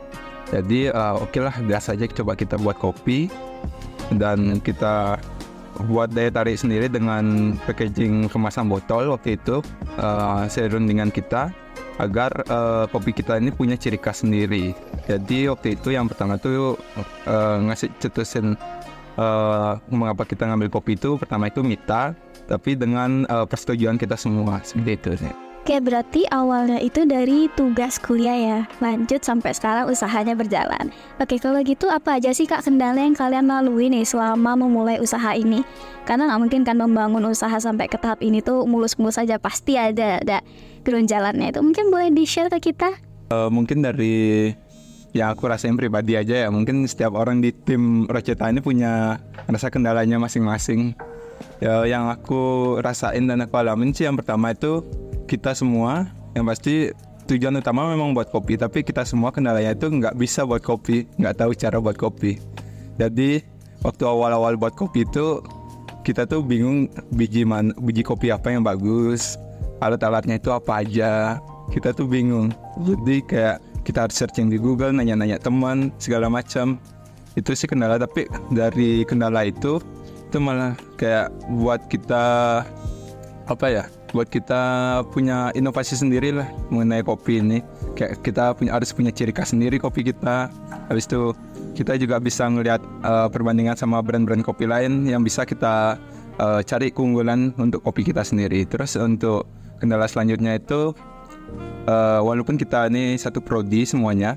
Jadi 0.49 0.89
uh, 0.89 1.21
oke 1.21 1.29
okay 1.29 1.41
lah 1.45 1.55
biasa 1.61 1.93
aja 1.93 2.09
coba 2.09 2.33
kita 2.33 2.57
buat 2.57 2.81
kopi 2.81 3.29
dan 4.17 4.57
kita 4.65 5.21
buat 5.87 6.11
daya 6.11 6.27
tarik 6.33 6.59
sendiri 6.59 6.91
dengan 6.91 7.55
packaging 7.63 8.27
kemasan 8.27 8.67
botol 8.67 9.15
waktu 9.15 9.39
itu 9.39 9.63
uh, 9.95 10.43
serundingan 10.51 11.13
kita 11.13 11.53
agar 11.99 12.31
uh, 12.47 12.87
kopi 12.87 13.11
kita 13.11 13.39
ini 13.39 13.51
punya 13.51 13.75
ciri 13.75 13.99
khas 13.99 14.23
sendiri. 14.23 14.71
Jadi 15.07 15.51
waktu 15.51 15.75
itu 15.75 15.91
yang 15.91 16.07
pertama 16.07 16.39
tuh 16.39 16.79
uh, 17.27 17.57
ngasih 17.67 17.91
cetusin 17.99 18.55
uh, 19.19 19.75
mengapa 19.91 20.23
kita 20.23 20.47
ngambil 20.47 20.71
kopi 20.71 20.95
itu 20.95 21.19
pertama 21.19 21.51
itu 21.51 21.59
Mita, 21.59 22.15
tapi 22.47 22.79
dengan 22.79 23.27
uh, 23.27 23.43
persetujuan 23.43 23.99
kita 23.99 24.15
semua 24.15 24.63
seperti 24.63 24.91
itu. 24.95 25.11
Oke, 25.69 25.85
berarti 25.85 26.25
awalnya 26.33 26.81
itu 26.81 27.05
dari 27.05 27.45
tugas 27.53 28.01
kuliah 28.01 28.33
ya. 28.33 28.59
Lanjut 28.81 29.21
sampai 29.21 29.53
sekarang 29.53 29.85
usahanya 29.85 30.33
berjalan. 30.33 30.89
Oke, 31.21 31.37
kalau 31.37 31.61
gitu 31.61 31.85
apa 31.93 32.17
aja 32.17 32.33
sih 32.33 32.49
Kak 32.49 32.65
kendala 32.65 32.97
yang 32.97 33.13
kalian 33.13 33.45
lalui 33.45 33.85
nih 33.85 34.01
selama 34.01 34.57
memulai 34.57 34.97
usaha 34.97 35.29
ini? 35.37 35.61
Karena 36.09 36.25
nggak 36.25 36.41
mungkin 36.41 36.61
kan 36.65 36.73
membangun 36.73 37.21
usaha 37.29 37.53
sampai 37.53 37.85
ke 37.85 38.01
tahap 38.01 38.17
ini 38.25 38.41
tuh 38.41 38.65
mulus-mulus 38.65 39.21
aja. 39.21 39.37
Pasti 39.37 39.77
ada 39.77 40.17
ada 40.17 40.41
jalannya 40.89 41.53
itu. 41.53 41.61
Mungkin 41.61 41.93
boleh 41.93 42.09
di-share 42.17 42.49
ke 42.49 42.73
kita? 42.73 42.89
Uh, 43.29 43.53
mungkin 43.53 43.85
dari 43.85 44.49
yang 45.13 45.37
aku 45.37 45.53
rasain 45.53 45.77
pribadi 45.77 46.17
aja 46.17 46.33
ya. 46.33 46.47
Mungkin 46.49 46.89
setiap 46.89 47.13
orang 47.13 47.45
di 47.45 47.53
tim 47.53 48.09
Roceta 48.09 48.49
ini 48.49 48.65
punya 48.65 49.21
rasa 49.45 49.69
kendalanya 49.69 50.17
masing-masing. 50.17 50.97
Ya, 51.61 51.85
yang 51.85 52.09
aku 52.09 52.73
rasain 52.81 53.29
dan 53.29 53.45
aku 53.45 53.53
alamin 53.53 53.93
sih 53.93 54.09
yang 54.09 54.17
pertama 54.17 54.49
itu 54.49 54.81
kita 55.29 55.53
semua 55.53 56.09
yang 56.33 56.49
pasti 56.49 56.89
tujuan 57.29 57.61
utama 57.61 57.85
memang 57.85 58.17
buat 58.17 58.33
kopi 58.33 58.57
tapi 58.57 58.81
kita 58.81 59.05
semua 59.05 59.29
kendalanya 59.29 59.77
itu 59.77 59.85
nggak 59.85 60.17
bisa 60.17 60.41
buat 60.41 60.65
kopi 60.65 61.05
nggak 61.21 61.37
tahu 61.37 61.53
cara 61.53 61.77
buat 61.77 61.93
kopi. 61.93 62.41
Jadi 62.97 63.45
waktu 63.85 64.03
awal-awal 64.09 64.57
buat 64.57 64.73
kopi 64.73 65.05
itu 65.05 65.45
kita 66.01 66.25
tuh 66.25 66.41
bingung 66.41 66.89
biji 67.13 67.45
man, 67.45 67.69
biji 67.77 68.01
kopi 68.01 68.33
apa 68.33 68.49
yang 68.49 68.65
bagus 68.65 69.37
alat-alatnya 69.85 70.41
itu 70.41 70.49
apa 70.49 70.81
aja. 70.81 71.37
Kita 71.69 71.93
tuh 71.93 72.09
bingung. 72.09 72.49
Jadi 72.81 73.21
kayak 73.29 73.61
kita 73.85 74.09
harus 74.09 74.17
searching 74.17 74.49
di 74.49 74.57
Google 74.57 74.97
nanya-nanya 74.97 75.37
teman 75.37 75.93
segala 76.01 76.25
macam. 76.25 76.81
Itu 77.37 77.53
sih 77.53 77.69
kendala 77.69 78.01
tapi 78.01 78.25
dari 78.49 79.05
kendala 79.05 79.45
itu 79.45 79.77
itu 80.29 80.37
malah 80.41 80.73
kayak 80.97 81.29
buat 81.57 81.85
kita 81.89 82.25
apa 83.49 83.65
ya 83.69 83.85
buat 84.11 84.27
kita 84.29 84.61
punya 85.13 85.53
inovasi 85.53 85.93
sendiri 85.97 86.33
lah 86.33 86.49
mengenai 86.73 87.05
kopi 87.05 87.41
ini. 87.41 87.59
Kayak 87.93 88.21
kita 88.25 88.53
punya 88.57 88.75
harus 88.75 88.89
punya 88.93 89.13
ciri 89.13 89.33
khas 89.33 89.53
sendiri 89.53 89.77
kopi 89.77 90.05
kita. 90.05 90.49
Habis 90.89 91.05
itu 91.05 91.33
kita 91.77 91.95
juga 91.95 92.17
bisa 92.17 92.49
ngelihat 92.49 92.81
uh, 93.05 93.27
perbandingan 93.29 93.77
sama 93.77 94.01
brand-brand 94.01 94.41
kopi 94.41 94.65
lain 94.65 95.05
yang 95.05 95.21
bisa 95.21 95.45
kita 95.45 95.95
uh, 96.41 96.61
cari 96.65 96.89
keunggulan 96.89 97.53
untuk 97.61 97.85
kopi 97.85 98.07
kita 98.07 98.25
sendiri. 98.25 98.65
Terus 98.65 98.97
untuk 98.97 99.45
kendala 99.79 100.09
selanjutnya 100.09 100.57
itu 100.57 100.91
uh, 101.87 102.19
walaupun 102.25 102.59
kita 102.59 102.89
ini 102.91 103.15
satu 103.15 103.39
prodi 103.39 103.87
semuanya 103.87 104.35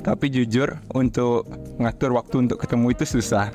tapi 0.00 0.32
jujur 0.32 0.80
untuk 0.96 1.44
ngatur 1.76 2.16
waktu 2.16 2.48
untuk 2.48 2.58
ketemu 2.60 2.96
itu 2.96 3.04
susah. 3.04 3.52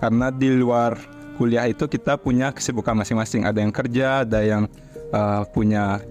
Karena 0.00 0.28
di 0.32 0.52
luar 0.52 0.96
kuliah 1.36 1.66
itu 1.68 1.84
kita 1.88 2.16
punya 2.20 2.52
kesibukan 2.52 2.96
masing-masing. 2.96 3.44
Ada 3.44 3.58
yang 3.64 3.72
kerja 3.72 4.06
ada 4.24 4.40
yang 4.40 4.68
uh, 5.14 5.46
punya 5.48 6.02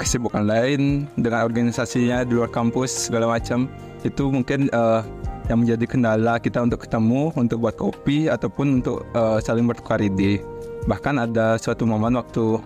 kesibukan 0.00 0.48
lain 0.48 1.04
dengan 1.20 1.44
organisasinya 1.44 2.24
di 2.24 2.32
luar 2.32 2.48
kampus 2.48 3.12
segala 3.12 3.28
macam. 3.28 3.68
Itu 4.00 4.32
mungkin 4.32 4.72
uh, 4.72 5.04
yang 5.52 5.60
menjadi 5.60 5.84
kendala 5.84 6.40
kita 6.40 6.64
untuk 6.64 6.88
ketemu 6.88 7.36
untuk 7.36 7.60
buat 7.60 7.76
kopi 7.76 8.32
ataupun 8.32 8.80
untuk 8.80 9.04
uh, 9.12 9.36
saling 9.44 9.68
bertukar 9.68 10.00
ide. 10.00 10.40
Bahkan 10.88 11.20
ada 11.20 11.60
suatu 11.60 11.84
momen 11.84 12.16
waktu 12.16 12.56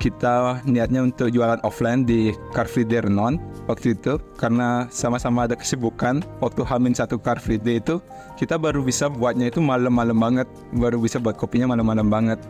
kita 0.00 0.64
niatnya 0.64 1.04
untuk 1.04 1.28
jualan 1.28 1.60
offline 1.60 2.08
di 2.08 2.32
Car 2.56 2.64
Free 2.64 2.88
Day 2.88 3.04
Renon 3.04 3.36
waktu 3.68 3.92
itu 3.92 4.16
karena 4.38 4.86
sama-sama 4.88 5.44
ada 5.44 5.58
kesibukan. 5.58 6.22
Waktu 6.38 6.62
Hamin 6.64 6.94
satu 6.94 7.18
Car 7.18 7.42
Free 7.42 7.60
Day 7.60 7.82
itu 7.82 7.98
kita 8.38 8.56
baru 8.56 8.80
bisa 8.80 9.10
buatnya 9.10 9.50
itu 9.50 9.58
malam-malam 9.58 10.16
banget. 10.16 10.46
Baru 10.72 11.02
bisa 11.02 11.18
buat 11.18 11.34
kopinya 11.34 11.74
malam-malam 11.74 12.08
banget 12.08 12.40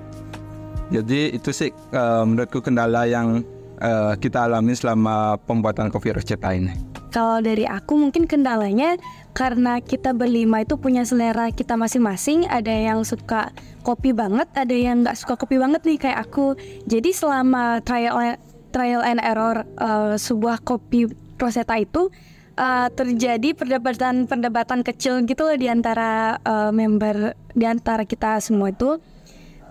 jadi 0.91 1.35
itu 1.39 1.51
sih 1.55 1.71
uh, 1.95 2.27
menurutku 2.27 2.59
kendala 2.59 3.07
yang 3.07 3.47
uh, 3.79 4.15
kita 4.19 4.51
alami 4.51 4.75
selama 4.75 5.39
pembuatan 5.47 5.89
kopi 5.89 6.11
Rosetta 6.11 6.51
ini. 6.51 6.75
Kalau 7.11 7.43
dari 7.43 7.67
aku 7.67 7.99
mungkin 7.99 8.31
kendalanya 8.31 8.95
karena 9.35 9.83
kita 9.83 10.15
berlima 10.15 10.63
itu 10.63 10.79
punya 10.79 11.03
selera 11.03 11.51
kita 11.51 11.75
masing-masing. 11.75 12.47
Ada 12.47 12.71
yang 12.71 13.03
suka 13.03 13.51
kopi 13.83 14.15
banget, 14.15 14.47
ada 14.55 14.71
yang 14.71 15.03
nggak 15.03 15.19
suka 15.19 15.35
kopi 15.35 15.59
banget 15.59 15.83
nih 15.83 15.99
kayak 15.99 16.31
aku. 16.31 16.55
Jadi 16.87 17.11
selama 17.11 17.83
trial 17.83 18.39
trial 18.71 19.03
and 19.03 19.19
error 19.19 19.67
uh, 19.83 20.15
sebuah 20.15 20.63
kopi 20.63 21.11
Rosetta 21.35 21.75
itu 21.83 22.15
uh, 22.55 22.89
terjadi 22.95 23.59
perdebatan-perdebatan 23.59 24.87
kecil 24.87 25.27
gitu 25.27 25.51
loh 25.51 25.59
di 25.59 25.67
antara 25.67 26.39
uh, 26.47 26.71
member 26.71 27.35
di 27.59 27.67
antara 27.67 28.07
kita 28.07 28.39
semua 28.39 28.71
itu 28.71 29.03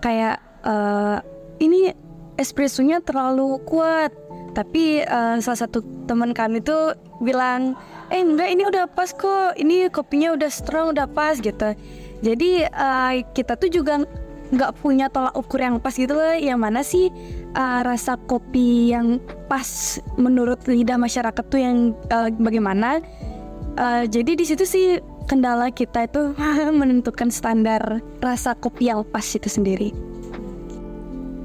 kayak 0.04 0.49
uh, 0.64 1.18
ini 1.60 1.92
espressonya 2.40 3.04
terlalu 3.04 3.60
kuat. 3.68 4.10
Tapi 4.50 5.06
uh, 5.06 5.38
salah 5.38 5.60
satu 5.68 5.84
teman 6.10 6.34
kami 6.34 6.58
tuh 6.58 6.98
bilang 7.22 7.78
eh 8.10 8.18
enggak 8.18 8.48
ini 8.50 8.62
udah 8.66 8.90
pas 8.90 9.12
kok. 9.14 9.54
Ini 9.60 9.92
kopinya 9.92 10.34
udah 10.34 10.50
strong 10.50 10.96
udah 10.96 11.06
pas 11.06 11.38
gitu. 11.38 11.76
Jadi 12.20 12.66
uh, 12.66 13.12
kita 13.32 13.54
tuh 13.54 13.70
juga 13.70 14.02
nggak 14.50 14.82
punya 14.82 15.06
tolak 15.06 15.38
ukur 15.38 15.62
yang 15.62 15.78
pas 15.78 15.94
gitu 15.94 16.10
loh. 16.10 16.34
Yang 16.34 16.58
mana 16.58 16.80
sih 16.82 17.14
uh, 17.54 17.80
rasa 17.86 18.18
kopi 18.18 18.90
yang 18.90 19.22
pas 19.46 20.00
menurut 20.18 20.58
lidah 20.66 20.98
masyarakat 20.98 21.44
tuh 21.46 21.60
yang 21.62 21.94
uh, 22.10 22.28
bagaimana? 22.42 22.98
Uh, 23.78 24.02
jadi 24.10 24.34
di 24.34 24.42
situ 24.42 24.66
sih 24.66 24.98
kendala 25.30 25.70
kita 25.70 26.10
itu 26.10 26.34
menentukan 26.80 27.30
standar 27.30 28.02
rasa 28.18 28.58
kopi 28.58 28.90
yang 28.90 29.06
pas 29.06 29.22
itu 29.22 29.46
sendiri. 29.46 29.94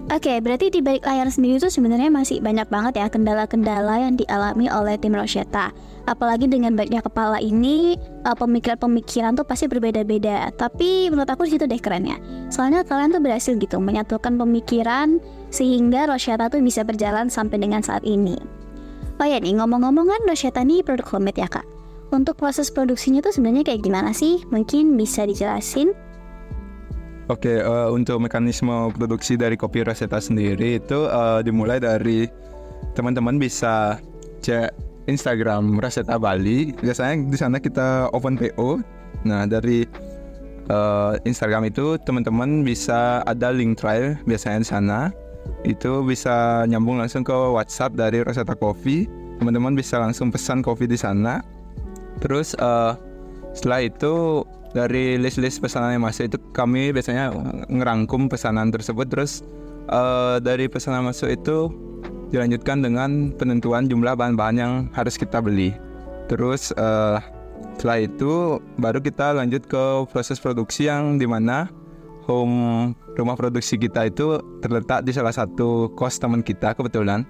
Oke, 0.06 0.30
okay, 0.30 0.38
berarti 0.38 0.70
di 0.70 0.86
balik 0.86 1.02
layar 1.02 1.26
sendiri 1.34 1.58
itu 1.58 1.66
sebenarnya 1.66 2.14
masih 2.14 2.38
banyak 2.38 2.70
banget 2.70 3.02
ya 3.02 3.10
kendala-kendala 3.10 4.06
yang 4.06 4.14
dialami 4.14 4.70
oleh 4.70 5.02
tim 5.02 5.18
Rosetta. 5.18 5.74
Apalagi 6.06 6.46
dengan 6.46 6.78
banyak 6.78 7.02
kepala 7.02 7.42
ini, 7.42 7.98
uh, 8.22 8.38
pemikiran-pemikiran 8.38 9.34
tuh 9.34 9.50
pasti 9.50 9.66
berbeda-beda. 9.66 10.54
Tapi 10.54 11.10
menurut 11.10 11.26
aku 11.26 11.50
situ 11.50 11.66
deh 11.66 11.82
kerennya. 11.82 12.22
Soalnya 12.54 12.86
kalian 12.86 13.18
tuh 13.18 13.22
berhasil 13.26 13.58
gitu 13.58 13.82
menyatukan 13.82 14.38
pemikiran 14.38 15.18
sehingga 15.50 16.06
Rosyata 16.06 16.54
tuh 16.54 16.62
bisa 16.62 16.86
berjalan 16.86 17.26
sampai 17.26 17.58
dengan 17.58 17.82
saat 17.82 18.06
ini. 18.06 18.38
Oh 19.18 19.26
ya 19.26 19.42
nih, 19.42 19.58
ngomong-ngomong 19.58 20.06
kan 20.06 20.22
Rosyata 20.30 20.62
nih 20.62 20.86
produk 20.86 21.18
homemade 21.18 21.42
ya 21.42 21.50
kak. 21.50 21.66
Untuk 22.14 22.38
proses 22.38 22.70
produksinya 22.70 23.26
tuh 23.26 23.34
sebenarnya 23.34 23.74
kayak 23.74 23.82
gimana 23.82 24.14
sih? 24.14 24.46
Mungkin 24.54 25.02
bisa 25.02 25.26
dijelasin? 25.26 26.05
Oke, 27.26 27.58
uh, 27.58 27.90
untuk 27.90 28.22
mekanisme 28.22 28.94
produksi 28.94 29.34
dari 29.34 29.58
kopi 29.58 29.82
Rosetta 29.82 30.22
sendiri 30.22 30.78
itu 30.78 31.10
uh, 31.10 31.42
dimulai 31.42 31.82
dari 31.82 32.30
teman-teman 32.94 33.42
bisa 33.42 33.98
cek 34.46 34.70
Instagram 35.10 35.82
Rosetta 35.82 36.22
Bali. 36.22 36.70
Biasanya 36.78 37.26
di 37.26 37.38
sana 37.38 37.58
kita 37.58 38.14
open 38.14 38.38
PO. 38.38 38.78
Nah, 39.26 39.50
dari 39.50 39.90
uh, 40.70 41.18
Instagram 41.26 41.66
itu 41.70 41.98
teman-teman 42.06 42.62
bisa 42.62 43.26
ada 43.26 43.50
link 43.50 43.82
trial 43.82 44.22
biasanya 44.30 44.62
di 44.62 44.70
sana. 44.70 45.00
Itu 45.66 46.06
bisa 46.06 46.66
nyambung 46.70 47.02
langsung 47.02 47.26
ke 47.26 47.34
WhatsApp 47.34 47.98
dari 47.98 48.22
Rosetta 48.22 48.54
Coffee. 48.54 49.10
Teman-teman 49.42 49.74
bisa 49.74 49.98
langsung 49.98 50.30
pesan 50.30 50.62
kopi 50.62 50.86
di 50.86 50.98
sana. 50.98 51.42
Terus 52.22 52.54
uh, 52.62 52.94
setelah 53.58 53.82
itu 53.82 54.46
dari 54.76 55.16
list-list 55.16 55.64
pesanan 55.64 55.96
yang 55.96 56.04
masuk 56.04 56.28
itu 56.28 56.38
kami 56.52 56.92
biasanya 56.92 57.32
ngerangkum 57.72 58.28
pesanan 58.28 58.76
tersebut. 58.76 59.08
Terus 59.08 59.40
uh, 59.88 60.44
dari 60.44 60.68
pesanan 60.68 61.08
masuk 61.08 61.32
itu 61.32 61.72
dilanjutkan 62.36 62.84
dengan 62.84 63.32
penentuan 63.40 63.88
jumlah 63.88 64.20
bahan-bahan 64.20 64.58
yang 64.60 64.74
harus 64.92 65.16
kita 65.16 65.40
beli. 65.40 65.72
Terus 66.28 66.76
uh, 66.76 67.24
setelah 67.80 68.04
itu 68.04 68.60
baru 68.76 69.00
kita 69.00 69.40
lanjut 69.40 69.64
ke 69.64 69.84
proses 70.12 70.44
produksi 70.44 70.92
yang 70.92 71.16
di 71.16 71.24
mana 71.24 71.72
home 72.28 72.92
rumah 73.16 73.40
produksi 73.40 73.80
kita 73.80 74.12
itu 74.12 74.44
terletak 74.60 75.08
di 75.08 75.16
salah 75.16 75.32
satu 75.32 75.96
kos 75.96 76.20
teman 76.20 76.44
kita 76.44 76.76
kebetulan. 76.76 77.24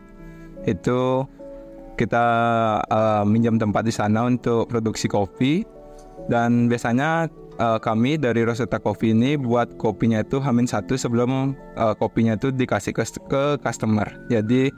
Itu 0.65 1.29
kita 1.93 2.25
uh, 2.89 3.23
minjam 3.29 3.61
tempat 3.61 3.85
di 3.85 3.93
sana 3.93 4.25
untuk 4.25 4.65
produksi 4.65 5.05
kopi 5.05 5.74
dan 6.31 6.67
biasanya 6.71 7.29
uh, 7.59 7.79
kami 7.79 8.17
dari 8.19 8.43
Rosetta 8.43 8.81
Coffee 8.81 9.13
ini 9.15 9.37
buat 9.39 9.77
kopinya 9.77 10.21
itu 10.21 10.41
hamin 10.41 10.67
satu 10.67 10.97
sebelum 10.97 11.55
uh, 11.77 11.93
kopinya 11.95 12.35
itu 12.35 12.51
dikasih 12.51 12.91
ke, 12.95 13.03
ke 13.29 13.43
customer. 13.61 14.07
Jadi 14.27 14.71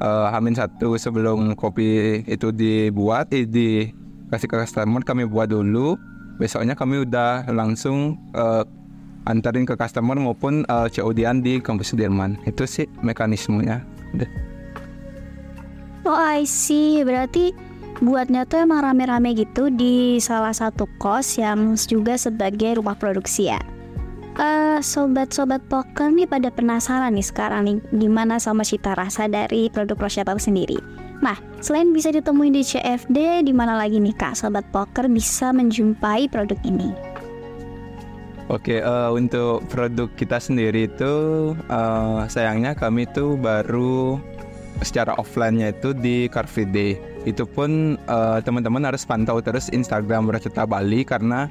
uh, 0.00 0.28
hamin 0.32 0.56
satu 0.56 0.96
sebelum 0.96 1.54
kopi 1.58 2.22
itu 2.26 2.50
dibuat, 2.54 3.30
eh, 3.34 3.46
dikasih 3.46 4.48
ke 4.48 4.56
customer 4.64 5.02
kami 5.02 5.28
buat 5.28 5.50
dulu. 5.50 5.98
Besoknya 6.34 6.74
kami 6.74 7.06
udah 7.06 7.46
langsung 7.54 8.18
uh, 8.34 8.66
antarin 9.30 9.62
ke 9.62 9.78
customer 9.78 10.18
maupun 10.18 10.66
uh, 10.66 10.90
COD-an 10.90 11.46
di 11.46 11.62
kampus 11.62 11.94
Sudirman. 11.94 12.42
Itu 12.42 12.66
sih 12.66 12.90
mekanismenya. 13.06 13.86
Oh 16.04 16.12
I 16.12 16.44
see, 16.44 17.00
berarti 17.00 17.56
buatnya 18.02 18.48
tuh 18.48 18.66
emang 18.66 18.82
rame-rame 18.82 19.36
gitu 19.38 19.70
di 19.70 20.18
salah 20.18 20.54
satu 20.54 20.90
kos 20.98 21.38
yang 21.38 21.78
juga 21.78 22.18
sebagai 22.18 22.82
rumah 22.82 22.98
produksi 22.98 23.52
ya. 23.52 23.60
Uh, 24.34 24.82
sobat-sobat 24.82 25.62
poker 25.70 26.10
nih 26.10 26.26
pada 26.26 26.50
penasaran 26.50 27.14
nih 27.14 27.22
sekarang 27.22 27.62
nih 27.70 27.78
gimana 27.94 28.42
sama 28.42 28.66
cita 28.66 28.98
rasa 28.98 29.30
dari 29.30 29.70
produk 29.70 29.94
Rosyata 29.94 30.34
sendiri. 30.34 30.74
Nah, 31.22 31.38
selain 31.62 31.94
bisa 31.94 32.10
ditemuin 32.10 32.50
di 32.50 32.66
CFD, 32.66 33.46
di 33.46 33.54
mana 33.54 33.78
lagi 33.78 34.02
nih 34.02 34.10
kak 34.18 34.34
sobat 34.34 34.66
poker 34.74 35.06
bisa 35.06 35.54
menjumpai 35.54 36.26
produk 36.26 36.58
ini? 36.66 36.90
Oke, 38.52 38.82
uh, 38.84 39.08
untuk 39.14 39.64
produk 39.72 40.10
kita 40.18 40.36
sendiri 40.36 40.84
itu 40.90 41.14
uh, 41.70 42.28
sayangnya 42.28 42.76
kami 42.76 43.08
tuh 43.08 43.40
baru 43.40 44.20
secara 44.82 45.14
offline-nya 45.20 45.70
itu 45.70 45.94
di 45.94 46.26
Car 46.32 46.48
Free 46.48 46.66
Day. 46.66 46.98
Itu 47.28 47.46
pun 47.46 48.00
uh, 48.10 48.42
teman-teman 48.42 48.82
harus 48.82 49.06
pantau 49.06 49.38
terus 49.38 49.70
Instagram 49.70 50.26
Bercerita 50.26 50.66
Bali 50.66 51.06
karena 51.06 51.46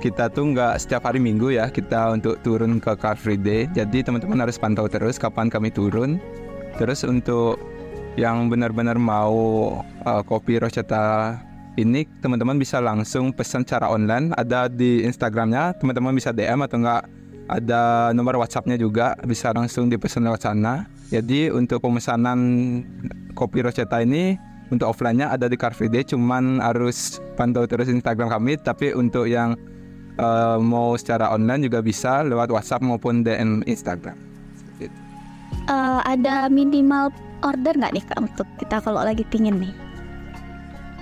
kita 0.00 0.32
tuh 0.32 0.56
nggak 0.56 0.80
setiap 0.80 1.04
hari 1.04 1.20
minggu 1.20 1.52
ya 1.52 1.68
kita 1.68 2.16
untuk 2.16 2.40
turun 2.40 2.78
ke 2.78 2.94
Car 2.96 3.18
Free 3.18 3.40
Day. 3.40 3.66
Jadi 3.74 4.06
teman-teman 4.06 4.46
harus 4.46 4.56
pantau 4.56 4.86
terus 4.86 5.18
kapan 5.18 5.50
kami 5.50 5.68
turun. 5.72 6.22
Terus 6.78 7.02
untuk 7.02 7.58
yang 8.14 8.50
benar-benar 8.50 8.98
mau 8.98 9.36
uh, 10.04 10.22
kopi 10.26 10.58
Rochetta 10.58 11.38
ini 11.78 12.04
teman-teman 12.18 12.58
bisa 12.58 12.82
langsung 12.82 13.30
pesan 13.30 13.62
secara 13.62 13.86
online 13.88 14.34
ada 14.34 14.66
di 14.66 15.06
Instagramnya 15.06 15.78
teman-teman 15.78 16.12
bisa 16.12 16.34
DM 16.34 16.66
atau 16.66 16.82
enggak 16.82 17.06
ada 17.50 18.10
nomor 18.14 18.38
WhatsAppnya 18.38 18.78
juga 18.78 19.14
bisa 19.26 19.50
langsung 19.54 19.86
dipesan 19.90 20.26
lewat 20.26 20.42
sana 20.42 20.86
jadi 21.10 21.50
untuk 21.50 21.82
pemesanan 21.82 22.38
kopi 23.34 23.66
Rosetta 23.66 23.98
ini 23.98 24.38
untuk 24.70 24.94
offline-nya 24.94 25.34
ada 25.34 25.50
di 25.50 25.58
Car 25.58 25.74
Free 25.74 25.90
Day, 25.90 26.06
cuman 26.06 26.62
harus 26.62 27.18
pantau 27.34 27.66
terus 27.66 27.90
Instagram 27.90 28.30
kami. 28.30 28.54
Tapi 28.54 28.94
untuk 28.94 29.26
yang 29.26 29.58
uh, 30.22 30.62
mau 30.62 30.94
secara 30.94 31.34
online 31.34 31.66
juga 31.66 31.82
bisa 31.82 32.22
lewat 32.22 32.54
WhatsApp 32.54 32.86
maupun 32.86 33.26
DM 33.26 33.66
Instagram. 33.66 34.14
Uh, 35.66 35.98
ada 36.06 36.46
minimal 36.46 37.10
order 37.42 37.74
nggak 37.74 37.92
nih 37.94 38.04
kak 38.06 38.18
untuk 38.22 38.46
kita 38.62 38.78
kalau 38.78 39.02
lagi 39.02 39.26
pingin 39.26 39.58
nih? 39.58 39.74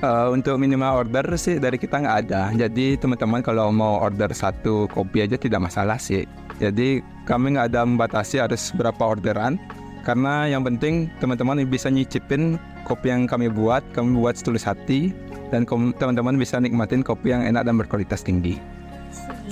Uh, 0.00 0.32
untuk 0.32 0.56
minimal 0.56 1.04
order 1.04 1.26
sih 1.36 1.60
dari 1.60 1.76
kita 1.76 2.00
nggak 2.00 2.16
ada. 2.24 2.48
Jadi 2.56 2.96
teman-teman 2.96 3.44
kalau 3.44 3.68
mau 3.68 4.00
order 4.00 4.32
satu 4.32 4.88
kopi 4.88 5.28
aja 5.28 5.36
tidak 5.36 5.68
masalah 5.68 6.00
sih. 6.00 6.24
Jadi 6.56 7.04
kami 7.28 7.54
nggak 7.60 7.76
ada 7.76 7.84
membatasi 7.84 8.40
harus 8.40 8.72
berapa 8.72 8.98
orderan 9.04 9.60
karena 10.08 10.48
yang 10.48 10.64
penting 10.64 11.12
teman-teman 11.20 11.68
bisa 11.68 11.92
nyicipin 11.92 12.56
kopi 12.88 13.12
yang 13.12 13.28
kami 13.28 13.52
buat, 13.52 13.84
kami 13.92 14.16
buat 14.16 14.40
setulus 14.40 14.64
hati 14.64 15.12
dan 15.52 15.68
teman-teman 15.68 16.40
bisa 16.40 16.56
nikmatin 16.56 17.04
kopi 17.04 17.36
yang 17.36 17.44
enak 17.44 17.68
dan 17.68 17.76
berkualitas 17.76 18.24
tinggi. 18.24 18.56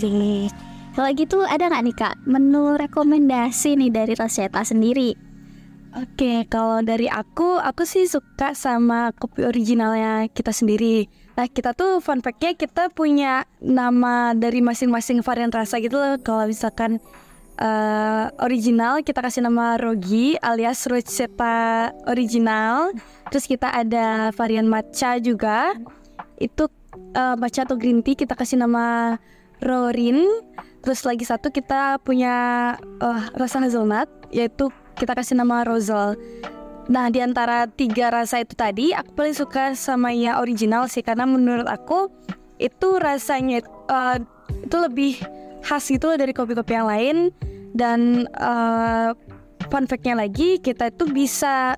Sih. 0.00 0.48
Kalau 0.96 1.12
gitu 1.12 1.44
ada 1.44 1.68
nggak 1.68 1.84
nih 1.84 1.96
kak 2.00 2.14
menu 2.24 2.72
rekomendasi 2.80 3.76
nih 3.76 3.92
dari 3.92 4.16
Rosetta 4.16 4.64
sendiri? 4.64 5.12
Oke, 5.92 6.48
kalau 6.48 6.80
dari 6.80 7.08
aku, 7.12 7.60
aku 7.60 7.84
sih 7.84 8.08
suka 8.08 8.56
sama 8.56 9.12
kopi 9.12 9.44
originalnya 9.44 10.24
kita 10.32 10.56
sendiri. 10.56 11.04
Nah, 11.36 11.52
kita 11.52 11.76
tuh 11.76 12.00
fun 12.00 12.24
fact-nya 12.24 12.56
kita 12.56 12.88
punya 12.96 13.44
nama 13.60 14.32
dari 14.32 14.64
masing-masing 14.64 15.20
varian 15.20 15.52
rasa 15.52 15.84
gitu 15.84 16.00
loh. 16.00 16.16
Kalau 16.24 16.48
misalkan 16.48 16.96
uh, 17.60 18.30
original 18.40 19.00
kita 19.00 19.20
kasih 19.20 19.44
nama 19.44 19.76
Rogi 19.80 20.36
alias 20.40 20.84
Rosetta 20.88 21.90
original. 22.08 22.92
Terus 23.32 23.44
kita 23.48 23.72
ada 23.72 24.30
varian 24.32 24.68
matcha 24.68 25.18
juga. 25.18 25.74
Itu 26.36 26.68
uh, 27.16 27.34
matcha 27.36 27.64
atau 27.64 27.76
green 27.76 28.04
tea 28.04 28.16
kita 28.16 28.36
kasih 28.36 28.60
nama 28.60 29.16
Rorin. 29.64 30.22
Terus 30.84 31.02
lagi 31.02 31.26
satu 31.26 31.50
kita 31.50 31.98
punya 32.04 32.76
uh, 33.02 33.22
rasa 33.34 33.58
hazelnut 33.58 34.06
yaitu 34.30 34.70
kita 34.96 35.12
kasih 35.12 35.36
nama 35.36 35.66
Rosal. 35.66 36.14
Nah, 36.86 37.10
di 37.10 37.18
antara 37.18 37.66
tiga 37.66 38.14
rasa 38.14 38.46
itu 38.46 38.54
tadi, 38.54 38.94
aku 38.94 39.10
paling 39.18 39.34
suka 39.34 39.74
sama 39.74 40.14
yang 40.14 40.38
original 40.38 40.86
sih 40.86 41.02
karena 41.02 41.26
menurut 41.26 41.66
aku 41.66 42.06
itu 42.62 42.88
rasanya 43.02 43.66
uh, 43.90 44.22
itu 44.62 44.76
lebih 44.78 45.18
khas 45.66 45.90
gitu 45.90 46.14
dari 46.14 46.30
kopi-kopi 46.30 46.72
yang 46.78 46.86
lain. 46.86 47.16
Dan 47.76 48.30
uh, 48.38 49.12
fun 49.68 49.84
fact-nya 49.90 50.16
lagi 50.16 50.62
kita 50.62 50.94
itu 50.94 51.10
bisa 51.10 51.74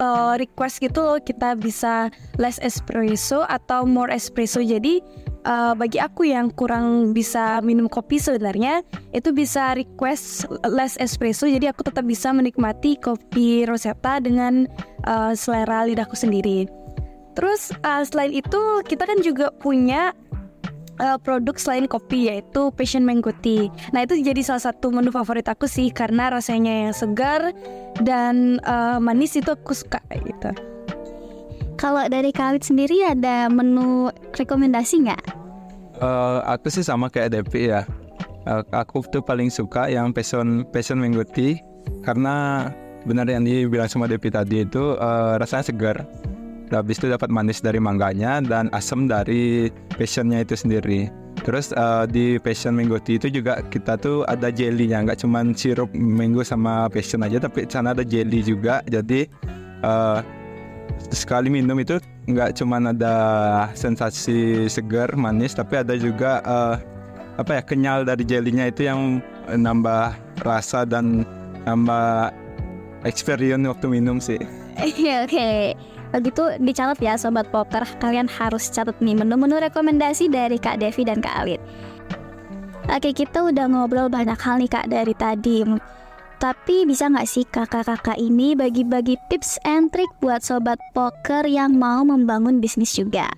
uh, 0.00 0.34
request 0.40 0.80
gitu 0.80 1.04
loh 1.04 1.20
kita 1.20 1.54
bisa 1.58 2.08
less 2.40 2.56
espresso 2.62 3.44
atau 3.46 3.84
more 3.84 4.10
espresso. 4.10 4.64
Jadi 4.64 5.02
uh, 5.46 5.74
bagi 5.76 6.00
aku 6.00 6.26
yang 6.26 6.50
kurang 6.54 7.12
bisa 7.12 7.60
minum 7.62 7.86
kopi 7.86 8.18
sebenarnya 8.18 8.82
itu 9.12 9.30
bisa 9.34 9.76
request 9.76 10.48
less 10.66 10.96
espresso. 10.98 11.46
Jadi 11.46 11.68
aku 11.70 11.86
tetap 11.86 12.06
bisa 12.06 12.32
menikmati 12.32 12.96
kopi 12.98 13.68
rosetta 13.68 14.18
dengan 14.22 14.66
uh, 15.06 15.34
selera 15.36 15.84
lidahku 15.86 16.16
sendiri. 16.16 16.66
Terus 17.38 17.70
uh, 17.86 18.02
selain 18.02 18.34
itu 18.34 18.82
kita 18.82 19.06
kan 19.06 19.22
juga 19.22 19.54
punya 19.62 20.10
uh, 21.00 21.18
produk 21.18 21.56
selain 21.56 21.86
kopi 21.86 22.28
yaitu 22.30 22.70
Passion 22.74 23.02
Mango 23.06 23.32
Tea. 23.42 23.70
Nah 23.94 24.04
itu 24.04 24.18
jadi 24.20 24.42
salah 24.44 24.70
satu 24.70 24.92
menu 24.92 25.10
favorit 25.14 25.46
aku 25.48 25.66
sih 25.70 25.90
karena 25.90 26.30
rasanya 26.30 26.88
yang 26.88 26.94
segar 26.94 27.54
dan 28.02 28.58
uh, 28.66 28.98
manis 29.02 29.34
itu 29.38 29.50
aku 29.54 29.74
suka 29.74 30.02
gitu. 30.12 30.50
Kalau 31.78 32.02
dari 32.10 32.34
Khalid 32.34 32.66
sendiri 32.66 33.06
ada 33.06 33.46
menu 33.46 34.10
rekomendasi 34.34 35.06
nggak? 35.06 35.24
Uh, 36.02 36.42
aku 36.46 36.70
sih 36.70 36.82
sama 36.82 37.06
kayak 37.06 37.38
Depi 37.38 37.70
ya. 37.70 37.86
Uh, 38.46 38.62
aku 38.74 39.02
tuh 39.06 39.22
paling 39.22 39.50
suka 39.50 39.86
yang 39.86 40.10
Passion 40.10 40.66
Passion 40.74 40.98
Mango 40.98 41.22
Tea 41.22 41.62
karena 42.02 42.66
benar 43.06 43.30
yang 43.30 43.46
dibilang 43.46 43.86
sama 43.86 44.10
Depi 44.10 44.30
tadi 44.30 44.66
itu 44.66 44.98
uh, 44.98 45.38
rasanya 45.38 45.70
segar 45.70 45.96
habis 46.72 47.00
itu 47.00 47.08
dapat 47.08 47.32
manis 47.32 47.64
dari 47.64 47.80
mangganya 47.80 48.44
dan 48.44 48.68
asam 48.76 49.08
dari 49.08 49.72
passionnya 49.96 50.44
itu 50.44 50.54
sendiri 50.54 51.08
Terus 51.44 51.70
uh, 51.74 52.06
di 52.08 52.38
Passion 52.42 52.74
Mango 52.74 52.98
Tea 52.98 53.18
itu 53.18 53.30
juga 53.30 53.62
kita 53.70 53.94
tuh 53.98 54.26
ada 54.26 54.50
jellynya, 54.50 55.06
nggak 55.06 55.22
cuman 55.22 55.54
sirup 55.54 55.90
mango 55.94 56.42
sama 56.42 56.90
passion 56.90 57.22
aja, 57.22 57.38
tapi 57.38 57.66
sana 57.70 57.94
ada 57.94 58.02
jelly 58.02 58.42
juga. 58.42 58.82
Jadi 58.90 59.30
uh, 59.86 60.20
sekali 61.14 61.52
minum 61.52 61.78
itu 61.78 62.02
nggak 62.26 62.58
cuman 62.58 62.92
ada 62.92 63.14
sensasi 63.78 64.66
segar 64.66 65.14
manis, 65.14 65.54
tapi 65.54 65.78
ada 65.78 65.94
juga 65.94 66.42
uh, 66.42 66.76
apa 67.38 67.56
ya 67.56 67.62
kenyal 67.62 68.02
dari 68.02 68.26
jelinya 68.26 68.66
itu 68.66 68.90
yang 68.90 69.22
nambah 69.46 70.18
rasa 70.42 70.82
dan 70.82 71.22
nambah 71.62 72.34
experience 73.06 73.62
waktu 73.62 73.86
minum 73.86 74.18
sih. 74.18 74.42
Oke 74.78 75.10
oke. 75.26 75.48
Begitu 76.08 76.56
dicatat 76.64 76.98
ya 77.04 77.20
sobat 77.20 77.52
poker, 77.52 77.84
kalian 78.00 78.26
harus 78.32 78.72
catat 78.72 78.96
nih 79.04 79.12
menu-menu 79.12 79.60
rekomendasi 79.60 80.32
dari 80.32 80.56
Kak 80.56 80.80
Devi 80.80 81.04
dan 81.04 81.20
Kak 81.20 81.36
Alit. 81.44 81.60
Oke, 82.88 83.12
kita 83.12 83.44
udah 83.44 83.68
ngobrol 83.68 84.08
banyak 84.08 84.40
hal 84.40 84.56
nih 84.56 84.72
Kak 84.72 84.88
dari 84.88 85.12
tadi. 85.12 85.60
Tapi 86.38 86.86
bisa 86.88 87.10
nggak 87.10 87.28
sih 87.28 87.44
kakak-kakak 87.44 88.16
ini 88.16 88.54
bagi-bagi 88.54 89.18
tips 89.28 89.60
and 89.66 89.90
trick 89.92 90.08
buat 90.22 90.40
sobat 90.40 90.80
poker 90.96 91.44
yang 91.44 91.76
mau 91.76 92.06
membangun 92.06 92.62
bisnis 92.62 92.94
juga? 92.94 93.28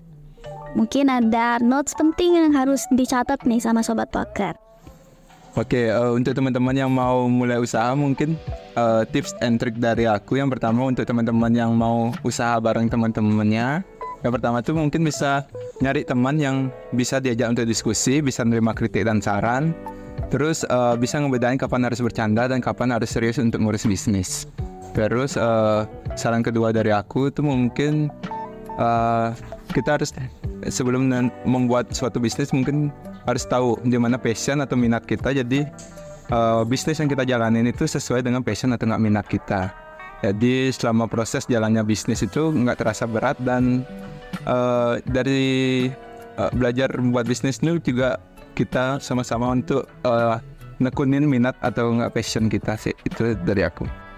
Mungkin 0.79 1.11
ada 1.11 1.59
notes 1.59 1.97
penting 1.99 2.39
yang 2.39 2.55
harus 2.55 2.87
dicatat 2.95 3.43
nih 3.43 3.59
sama 3.59 3.83
sobat 3.83 4.13
poker. 4.15 4.55
Oke, 5.59 5.91
uh, 5.91 6.15
untuk 6.15 6.31
teman-teman 6.39 6.71
yang 6.71 6.91
mau 6.95 7.27
mulai 7.27 7.59
usaha 7.59 7.91
mungkin 7.99 8.39
uh, 8.79 9.03
tips 9.03 9.35
and 9.43 9.59
trick 9.59 9.75
dari 9.83 10.07
aku 10.07 10.39
yang 10.39 10.47
pertama 10.47 10.87
untuk 10.87 11.03
teman-teman 11.03 11.51
yang 11.51 11.75
mau 11.75 12.15
usaha 12.23 12.55
bareng 12.63 12.87
teman-temannya. 12.87 13.83
Yang 14.23 14.33
pertama 14.39 14.63
tuh 14.63 14.79
mungkin 14.79 15.03
bisa 15.03 15.51
nyari 15.83 16.07
teman 16.07 16.39
yang 16.39 16.57
bisa 16.95 17.19
diajak 17.19 17.51
untuk 17.51 17.67
diskusi, 17.67 18.23
bisa 18.23 18.47
menerima 18.47 18.79
kritik 18.79 19.03
dan 19.03 19.19
saran. 19.19 19.75
Terus 20.31 20.63
uh, 20.71 20.95
bisa 20.95 21.19
ngebedain 21.19 21.59
kapan 21.59 21.83
harus 21.83 21.99
bercanda 21.99 22.47
dan 22.47 22.63
kapan 22.63 22.95
harus 22.95 23.11
serius 23.11 23.43
untuk 23.43 23.59
ngurus 23.59 23.91
bisnis. 23.91 24.47
Terus 24.95 25.35
uh, 25.35 25.83
saran 26.15 26.47
kedua 26.47 26.71
dari 26.71 26.95
aku 26.95 27.27
itu 27.27 27.43
mungkin 27.43 28.07
uh, 28.79 29.35
kita 29.75 29.99
harus 29.99 30.15
sebelum 30.71 31.11
membuat 31.43 31.91
suatu 31.91 32.23
bisnis 32.23 32.55
mungkin 32.55 32.95
harus 33.27 33.45
tahu 33.45 33.81
di 33.85 33.97
mana 33.97 34.17
passion 34.17 34.61
atau 34.61 34.77
minat 34.77 35.05
kita. 35.05 35.33
Jadi 35.35 35.67
uh, 36.33 36.63
bisnis 36.65 37.01
yang 37.01 37.11
kita 37.11 37.25
jalanin 37.27 37.67
itu 37.69 37.85
sesuai 37.85 38.25
dengan 38.25 38.41
passion 38.41 38.73
atau 38.73 38.87
nggak 38.89 39.03
minat 39.03 39.27
kita. 39.27 39.73
Jadi 40.21 40.69
selama 40.69 41.09
proses 41.09 41.49
jalannya 41.49 41.81
bisnis 41.81 42.21
itu 42.21 42.53
nggak 42.53 42.85
terasa 42.85 43.09
berat 43.09 43.41
dan 43.41 43.89
uh, 44.45 45.01
dari 45.09 45.89
uh, 46.37 46.53
belajar 46.53 46.93
membuat 47.01 47.25
bisnis 47.25 47.65
itu 47.65 47.81
juga 47.81 48.21
kita 48.53 49.01
sama-sama 49.01 49.49
untuk 49.49 49.89
uh, 50.05 50.37
nekunin 50.77 51.25
minat 51.25 51.57
atau 51.65 51.97
nggak 51.97 52.13
passion 52.13 52.53
kita 52.53 52.77
sih. 52.77 52.93
Itu 53.09 53.33
dari 53.49 53.65
aku. 53.65 54.10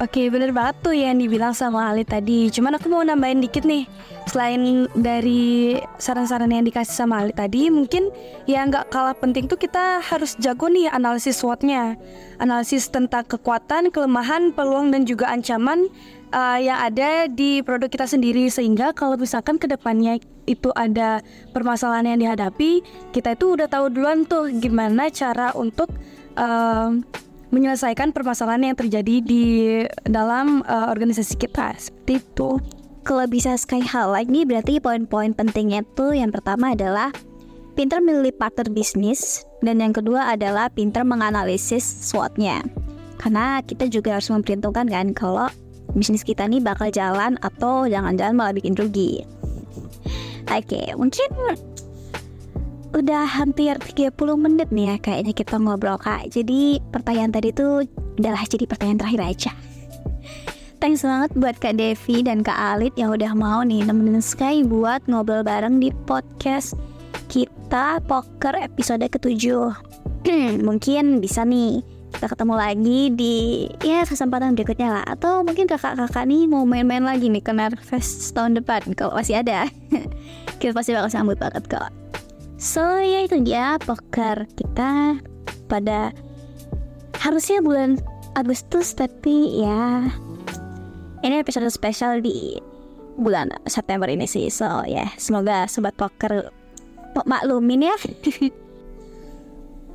Oke 0.00 0.32
bener 0.32 0.48
banget 0.48 0.80
tuh 0.80 0.96
yang 0.96 1.20
dibilang 1.20 1.52
sama 1.52 1.92
Ali 1.92 2.08
tadi. 2.08 2.48
Cuman 2.48 2.72
aku 2.80 2.88
mau 2.88 3.04
nambahin 3.04 3.44
dikit 3.44 3.68
nih. 3.68 3.84
Selain 4.24 4.88
dari 4.96 5.76
saran-saran 6.00 6.48
yang 6.48 6.64
dikasih 6.64 7.04
sama 7.04 7.24
Ali 7.24 7.32
tadi 7.36 7.66
Mungkin 7.68 8.08
yang 8.48 8.68
gak 8.72 8.92
kalah 8.92 9.16
penting 9.16 9.44
tuh 9.44 9.60
kita 9.60 10.00
harus 10.00 10.40
jago 10.40 10.72
nih 10.72 10.88
analisis 10.88 11.44
SWOT-nya. 11.44 12.00
Analisis 12.40 12.88
tentang 12.88 13.28
kekuatan, 13.28 13.92
kelemahan, 13.92 14.56
peluang 14.56 14.88
dan 14.88 15.04
juga 15.04 15.28
ancaman 15.28 15.92
uh, 16.32 16.56
Yang 16.56 16.78
ada 16.80 17.10
di 17.28 17.60
produk 17.60 17.92
kita 17.92 18.08
sendiri. 18.08 18.48
Sehingga 18.48 18.96
kalau 18.96 19.20
misalkan 19.20 19.60
ke 19.60 19.68
depannya 19.68 20.16
itu 20.48 20.72
ada 20.80 21.20
permasalahan 21.52 22.16
yang 22.16 22.24
dihadapi 22.24 22.80
Kita 23.12 23.36
itu 23.36 23.52
udah 23.52 23.68
tahu 23.68 23.92
duluan 23.92 24.24
tuh 24.24 24.48
gimana 24.48 25.12
cara 25.12 25.52
untuk 25.52 25.92
uh, 26.40 26.96
menyelesaikan 27.50 28.14
permasalahan 28.14 28.72
yang 28.72 28.76
terjadi 28.78 29.16
di 29.22 29.44
dalam 30.06 30.62
uh, 30.66 30.90
organisasi 30.90 31.34
kita 31.38 31.74
seperti 31.78 32.22
itu. 32.22 32.58
Kalau 33.02 33.24
bisa 33.26 33.56
hal 33.90 34.12
lagi 34.12 34.46
berarti 34.46 34.78
poin-poin 34.78 35.34
pentingnya 35.34 35.82
itu 35.82 36.14
yang 36.14 36.30
pertama 36.30 36.78
adalah 36.78 37.10
pinter 37.74 37.98
memilih 37.98 38.34
partner 38.36 38.68
bisnis 38.70 39.42
dan 39.64 39.80
yang 39.80 39.90
kedua 39.90 40.36
adalah 40.36 40.68
pinter 40.70 41.02
menganalisis 41.02 41.82
SWOT-nya. 41.82 42.62
Karena 43.18 43.60
kita 43.64 43.88
juga 43.88 44.16
harus 44.20 44.30
memperhitungkan 44.32 44.86
kan 44.88 45.06
kalau 45.12 45.48
bisnis 45.96 46.22
kita 46.22 46.46
nih 46.46 46.62
bakal 46.62 46.92
jalan 46.92 47.40
atau 47.42 47.88
jangan-jangan 47.88 48.36
malah 48.36 48.54
bikin 48.54 48.76
rugi. 48.78 49.24
Oke, 50.50 50.76
okay, 50.76 50.86
mungkin 50.98 51.30
udah 52.90 53.22
hampir 53.22 53.78
30 53.78 54.10
menit 54.34 54.68
nih 54.74 54.94
ya 54.94 54.96
kayaknya 54.98 55.32
kita 55.34 55.56
ngobrol 55.62 55.98
kak. 55.98 56.26
Jadi 56.30 56.82
pertanyaan 56.90 57.30
tadi 57.30 57.54
tuh 57.54 57.86
udahlah 58.18 58.42
jadi 58.46 58.64
pertanyaan 58.66 58.98
terakhir 58.98 59.22
aja. 59.22 59.52
Thanks 60.80 61.04
banget 61.04 61.36
buat 61.36 61.60
Kak 61.60 61.76
Devi 61.76 62.24
dan 62.24 62.40
Kak 62.40 62.56
Alit 62.56 62.96
yang 62.96 63.12
udah 63.12 63.36
mau 63.36 63.60
nih 63.60 63.84
nemenin 63.84 64.24
Sky 64.24 64.64
buat 64.64 65.04
ngobrol 65.12 65.44
bareng 65.44 65.76
di 65.76 65.92
podcast 66.08 66.72
kita 67.28 68.00
poker 68.08 68.56
episode 68.56 69.04
ketujuh. 69.04 69.76
Mungkin 70.66 71.20
bisa 71.20 71.44
nih 71.44 71.84
kita 72.16 72.32
ketemu 72.32 72.54
lagi 72.56 73.00
di 73.12 73.36
ya 73.84 74.08
kesempatan 74.08 74.56
berikutnya 74.56 74.88
lah. 74.88 75.04
Atau 75.04 75.46
mungkin 75.46 75.70
kakak-kakak 75.70 76.26
nih 76.26 76.48
mau 76.50 76.66
main-main 76.66 77.04
lagi 77.06 77.28
nih 77.28 77.44
ke 77.44 77.52
Nerfest 77.54 78.32
tahun 78.34 78.58
depan. 78.58 78.82
Kalau 78.96 79.14
masih 79.14 79.44
ada? 79.44 79.68
Kita 80.58 80.74
pasti 80.74 80.96
bakal 80.96 81.12
sambut 81.12 81.38
banget 81.38 81.70
kok 81.70 82.00
So 82.60 83.00
ya 83.00 83.24
itu 83.24 83.40
dia 83.40 83.80
poker 83.80 84.44
kita 84.52 85.16
pada 85.64 86.12
harusnya 87.16 87.64
bulan 87.64 87.96
Agustus 88.36 88.92
tapi 88.92 89.64
ya 89.64 90.12
ini 91.24 91.40
episode 91.40 91.72
spesial 91.72 92.20
di 92.20 92.60
bulan 93.16 93.48
September 93.64 94.12
ini 94.12 94.28
sih. 94.28 94.52
So 94.52 94.84
ya 94.84 95.08
yeah, 95.08 95.10
semoga 95.16 95.64
sobat 95.72 95.96
poker 95.96 96.52
maklumin 97.24 97.88
ya. 97.88 97.96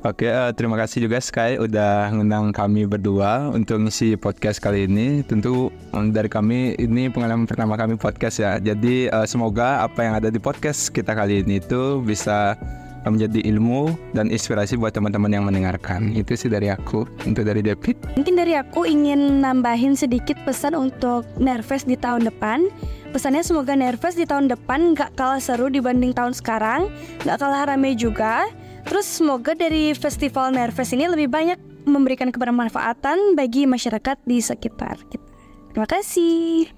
Oke, 0.06 0.30
uh, 0.30 0.54
terima 0.54 0.78
kasih 0.78 1.10
juga 1.10 1.18
Sky 1.18 1.58
udah 1.58 2.14
ngundang 2.14 2.54
kami 2.54 2.86
berdua 2.86 3.50
untuk 3.50 3.82
ngisi 3.82 4.14
podcast 4.14 4.62
kali 4.62 4.86
ini. 4.86 5.26
Tentu 5.26 5.74
um, 5.90 6.14
dari 6.14 6.30
kami 6.30 6.78
ini 6.78 7.10
pengalaman 7.10 7.42
pertama 7.42 7.74
kami 7.74 7.98
podcast 7.98 8.38
ya. 8.38 8.62
Jadi 8.62 9.10
uh, 9.10 9.26
semoga 9.26 9.82
apa 9.82 10.06
yang 10.06 10.14
ada 10.14 10.30
di 10.30 10.38
podcast 10.38 10.94
kita 10.94 11.10
kali 11.10 11.42
ini 11.42 11.58
itu 11.58 11.98
bisa 12.06 12.54
menjadi 13.02 13.50
ilmu 13.50 13.98
dan 14.14 14.30
inspirasi 14.30 14.78
buat 14.78 14.94
teman-teman 14.94 15.26
yang 15.26 15.42
mendengarkan. 15.42 16.14
Itu 16.14 16.38
sih 16.38 16.54
dari 16.54 16.70
aku. 16.70 17.02
Untuk 17.26 17.42
dari 17.42 17.66
David. 17.66 17.98
Mungkin 18.14 18.38
dari 18.38 18.54
aku 18.54 18.86
ingin 18.86 19.42
nambahin 19.42 19.98
sedikit 19.98 20.38
pesan 20.46 20.78
untuk 20.78 21.26
Nervous 21.34 21.82
di 21.82 21.98
tahun 21.98 22.30
depan. 22.30 22.70
Pesannya 23.10 23.42
semoga 23.42 23.74
Nervous 23.74 24.14
di 24.14 24.22
tahun 24.22 24.46
depan 24.54 24.94
gak 24.94 25.18
kalah 25.18 25.42
seru 25.42 25.66
dibanding 25.66 26.14
tahun 26.14 26.30
sekarang, 26.30 26.94
gak 27.26 27.42
kalah 27.42 27.66
rame 27.66 27.98
juga 27.98 28.46
Terus 28.86 29.06
semoga 29.06 29.52
dari 29.52 29.90
festival 29.92 30.54
Nerves 30.54 30.94
ini 30.94 31.10
lebih 31.10 31.26
banyak 31.26 31.58
memberikan 31.86 32.30
kebermanfaatan 32.30 33.34
bagi 33.34 33.66
masyarakat 33.66 34.22
di 34.22 34.38
sekitar 34.38 34.98
kita. 35.10 35.26
Terima 35.74 35.86
kasih. 35.90 36.70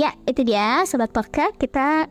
Ya, 0.00 0.16
itu 0.24 0.42
dia 0.42 0.82
Sobat 0.88 1.12
Poker. 1.12 1.52
Kita 1.60 2.08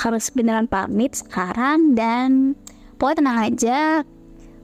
harus 0.00 0.32
beneran 0.32 0.64
pamit 0.64 1.12
sekarang 1.12 1.92
dan 1.92 2.56
pokoknya 2.96 3.16
tenang 3.20 3.38
aja 3.52 3.78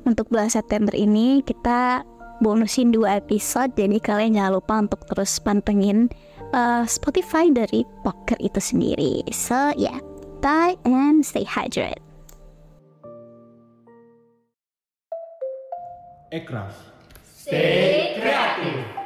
untuk 0.08 0.32
bulan 0.32 0.48
September 0.48 0.94
ini 0.96 1.44
kita 1.44 2.06
bonusin 2.40 2.92
dua 2.94 3.20
episode 3.20 3.72
jadi 3.76 4.00
kalian 4.00 4.36
jangan 4.38 4.52
lupa 4.56 4.74
untuk 4.80 5.00
terus 5.08 5.36
pantengin 5.40 6.08
uh, 6.56 6.88
Spotify 6.88 7.52
dari 7.52 7.84
Poker 8.00 8.38
itu 8.40 8.60
sendiri. 8.62 9.26
So 9.34 9.76
yeah, 9.76 9.98
bye 10.40 10.78
and 10.88 11.20
stay 11.26 11.44
hydrated. 11.44 12.05
Ekraf. 16.30 16.74
Stay 17.22 18.18
kreatif. 18.18 19.05